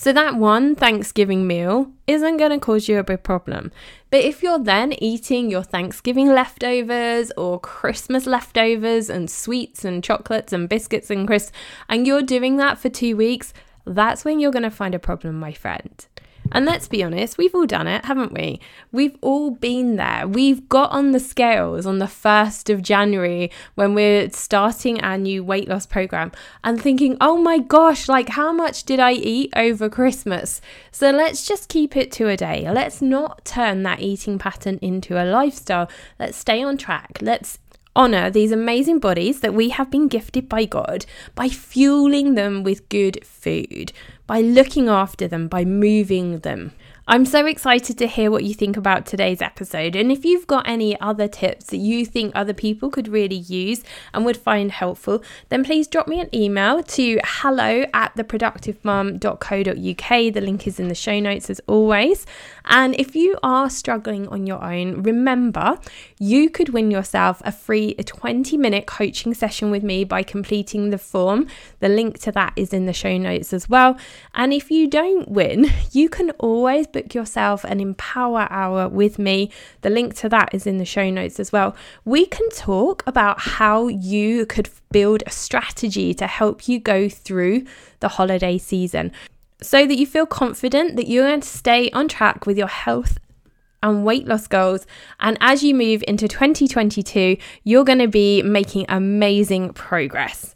So, 0.03 0.15
that 0.15 0.37
one 0.37 0.77
Thanksgiving 0.77 1.47
meal 1.47 1.93
isn't 2.07 2.39
going 2.39 2.53
to 2.53 2.59
cause 2.59 2.89
you 2.89 2.99
a 2.99 3.05
big 3.05 3.23
problem. 3.23 3.71
But 4.09 4.25
if 4.25 4.43
you're 4.43 4.59
then 4.59 4.95
eating 4.95 5.51
your 5.51 5.63
Thanksgiving 5.63 6.29
leftovers 6.29 7.31
or 7.37 7.61
Christmas 7.61 8.25
leftovers 8.25 9.11
and 9.11 9.31
sweets 9.31 9.85
and 9.85 10.03
chocolates 10.03 10.55
and 10.55 10.71
biscuits 10.71 11.11
and 11.11 11.27
crisps, 11.27 11.53
and 11.87 12.07
you're 12.07 12.23
doing 12.23 12.57
that 12.57 12.79
for 12.79 12.89
two 12.89 13.15
weeks, 13.15 13.53
that's 13.85 14.25
when 14.25 14.41
you're 14.41 14.51
going 14.51 14.63
to 14.63 14.71
find 14.71 14.95
a 14.95 14.99
problem, 14.99 15.39
my 15.39 15.53
friend. 15.53 16.07
And 16.53 16.67
let's 16.67 16.89
be 16.89 17.03
honest, 17.03 17.39
we've 17.39 17.55
all 17.55 17.67
done 17.67 17.87
it, 17.87 18.05
haven't 18.05 18.33
we? 18.33 18.61
We've 18.93 19.17
all 19.21 19.51
been 19.51 19.97
there. 19.97 20.27
We've 20.27 20.69
got 20.69 20.91
on 20.91 21.13
the 21.13 21.21
scales 21.21 21.87
on 21.87 21.99
the 21.99 22.07
1st 22.07 22.73
of 22.73 22.83
January 22.83 23.51
when 23.75 23.95
we're 23.95 24.31
starting 24.31 25.01
our 25.01 25.17
new 25.17 25.45
weight 25.45 25.69
loss 25.69 25.87
program 25.87 26.33
and 26.65 26.81
thinking, 26.81 27.17
oh 27.21 27.37
my 27.37 27.59
gosh, 27.59 28.09
like 28.09 28.31
how 28.31 28.53
much 28.53 28.85
did 28.85 28.99
I 28.99 29.13
eat 29.13 29.53
over 29.55 29.89
Christmas? 29.89 30.61
So 30.91 31.11
let's 31.11 31.47
just 31.47 31.69
keep 31.69 31.97
it 31.97 32.11
to 32.13 32.29
a 32.29 32.37
day. 32.37 32.71
Let's 32.71 33.01
not 33.01 33.45
turn 33.45 33.83
that 33.85 34.01
eating 34.01 34.39
pattern 34.39 34.79
into 34.83 35.23
a 35.23 35.25
lifestyle. 35.25 35.89
Let's 36.19 36.37
stay 36.37 36.63
on 36.63 36.77
track. 36.77 37.19
Let's 37.21 37.59
honor 37.97 38.31
these 38.31 38.53
amazing 38.53 38.99
bodies 38.99 39.41
that 39.41 39.55
we 39.55 39.71
have 39.71 39.91
been 39.91 40.09
gifted 40.09 40.49
by 40.49 40.65
God 40.65 41.05
by 41.35 41.49
fueling 41.49 42.35
them 42.35 42.63
with 42.63 42.89
good 42.89 43.25
food, 43.27 43.93
by 44.31 44.41
looking 44.41 44.89
after 44.89 45.27
them, 45.27 45.49
by 45.49 45.65
moving 45.65 46.39
them. 46.39 46.71
I'm 47.11 47.25
so 47.25 47.45
excited 47.45 47.99
to 47.99 48.07
hear 48.07 48.31
what 48.31 48.45
you 48.45 48.55
think 48.55 48.77
about 48.77 49.05
today's 49.05 49.43
episode. 49.43 49.97
And 49.97 50.13
if 50.13 50.25
you've 50.25 50.47
got 50.47 50.69
any 50.69 50.97
other 51.01 51.27
tips 51.27 51.65
that 51.71 51.79
you 51.79 52.07
think 52.07 52.31
other 52.37 52.55
people 52.55 52.89
could 52.89 53.09
really 53.09 53.35
use 53.35 53.83
and 54.15 54.25
would 54.25 54.37
find 54.37 54.71
helpful, 54.71 55.21
then 55.49 55.65
please 55.65 55.89
drop 55.89 56.07
me 56.07 56.21
an 56.21 56.33
email 56.33 56.85
to 56.85 57.19
hello 57.25 57.85
at 57.93 58.15
theproductivemum.co.uk. 58.15 60.35
The 60.35 60.41
link 60.41 60.69
is 60.69 60.79
in 60.79 60.87
the 60.87 60.95
show 60.95 61.19
notes 61.19 61.51
as 61.51 61.61
always. 61.67 62.27
And 62.67 62.95
if 62.95 63.17
you 63.17 63.37
are 63.43 63.69
struggling 63.69 64.29
on 64.29 64.47
your 64.47 64.63
own, 64.63 65.03
remember 65.03 65.81
you 66.21 66.49
could 66.49 66.69
win 66.69 66.93
yourself 66.93 67.43
a 67.45 67.51
free 67.51 67.95
20 67.95 68.57
minute 68.57 68.87
coaching 68.87 69.35
session 69.35 69.73
with 69.73 69.83
me 69.83 70.05
by 70.05 70.23
completing 70.23 70.91
the 70.91 70.99
form. 70.99 71.49
The 71.81 71.89
link 71.89 72.21
to 72.21 72.31
that 72.31 72.53
is 72.55 72.73
in 72.73 72.87
the 72.87 72.93
show 72.93 73.19
notes 73.19 73.53
as 73.53 73.69
well. 73.69 73.99
And 74.33 74.53
if 74.53 74.71
you 74.71 74.87
don't 74.87 75.29
win, 75.29 75.73
you 75.91 76.09
can 76.09 76.31
always 76.39 76.87
book 76.87 77.00
yourself 77.15 77.65
an 77.65 77.81
Empower 77.81 78.47
Hour 78.51 78.89
with 78.89 79.19
me. 79.19 79.51
The 79.83 79.91
link 79.91 80.15
to 80.17 80.29
that 80.29 80.55
is 80.55 80.67
in 80.67 80.79
the 80.79 80.85
show 80.85 81.11
notes 81.11 81.41
as 81.41 81.53
well. 81.53 81.75
We 82.05 82.27
can 82.27 82.49
talk 82.51 83.03
about 83.07 83.41
how 83.41 83.89
you 83.89 84.47
could 84.47 84.69
build 84.91 85.23
a 85.27 85.31
strategy 85.31 86.15
to 86.15 86.27
help 86.27 86.69
you 86.69 86.79
go 86.79 87.09
through 87.09 87.65
the 88.01 88.09
holiday 88.09 88.59
season 88.59 89.13
so 89.63 89.87
that 89.87 89.97
you 89.97 90.07
feel 90.07 90.27
confident 90.27 90.97
that 90.97 91.09
you're 91.09 91.27
going 91.27 91.41
to 91.41 91.49
stay 91.49 91.91
on 91.91 92.09
track 92.09 92.47
with 92.47 92.57
your 92.57 92.67
health 92.67 93.19
and 93.83 94.05
weight 94.05 94.27
loss 94.27 94.47
goals. 94.47 94.87
And 95.21 95.37
as 95.41 95.63
you 95.63 95.75
move 95.75 96.05
into 96.07 96.29
2022, 96.29 97.37
you're 97.65 97.85
going 97.85 97.99
to 97.99 98.09
be 98.09 98.43
making 98.43 98.87
amazing 98.89 99.73
progress. 99.73 100.55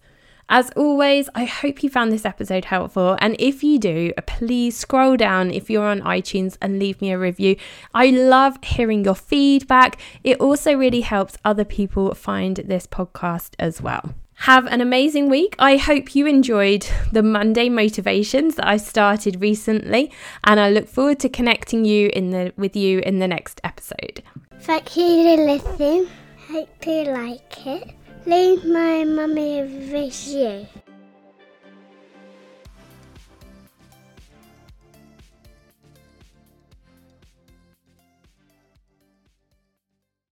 As 0.55 0.71
always, 0.77 1.29
I 1.35 1.47
hope 1.47 1.83
you 1.83 1.90
found 1.90 2.12
this 2.12 2.25
episode 2.25 2.67
helpful. 2.67 3.19
And 3.21 3.35
if 3.40 3.64
you 3.64 3.77
do, 3.77 4.12
please 4.25 4.77
scroll 4.77 5.17
down 5.17 5.51
if 5.51 5.69
you're 5.69 5.88
on 5.88 6.01
iTunes 6.03 6.57
and 6.62 6.79
leave 6.79 7.01
me 7.01 7.11
a 7.11 7.19
review. 7.19 7.57
I 7.93 8.11
love 8.11 8.62
hearing 8.62 9.05
your 9.05 9.17
feedback. 9.17 10.01
It 10.23 10.40
also 10.40 10.75
really 10.75 11.01
helps 11.01 11.37
other 11.45 11.64
people 11.64 12.14
find 12.14 12.59
this 12.59 12.87
podcast 12.87 13.55
as 13.59 13.83
well. 13.83 14.14
Have 14.35 14.67
an 14.67 14.81
amazing 14.81 15.29
week. 15.29 15.57
I 15.59 15.77
hope 15.77 16.14
you 16.14 16.29
enjoyed 16.29 16.87
the 17.11 17.25
Monday 17.25 17.69
motivations 17.69 18.55
that 18.55 18.69
I 18.69 18.77
started 18.77 19.40
recently, 19.40 20.12
and 20.45 20.61
I 20.61 20.71
look 20.71 20.87
forward 20.87 21.19
to 21.21 21.29
connecting 21.29 21.85
you 21.85 22.11
in 22.12 22.31
the 22.31 22.53
with 22.57 22.77
you 22.77 23.01
in 23.01 23.19
the 23.19 23.27
next 23.27 23.61
episode. 23.64 24.23
Thank 24.61 24.97
you 24.97 25.37
for 25.37 25.45
listening. 25.47 26.09
Hope 26.47 26.87
you 26.87 27.03
like 27.07 27.67
it. 27.67 28.04
Leave 28.27 28.65
my 28.65 29.05
mummy 29.05 29.61
a 29.61 29.65
review. 29.65 30.67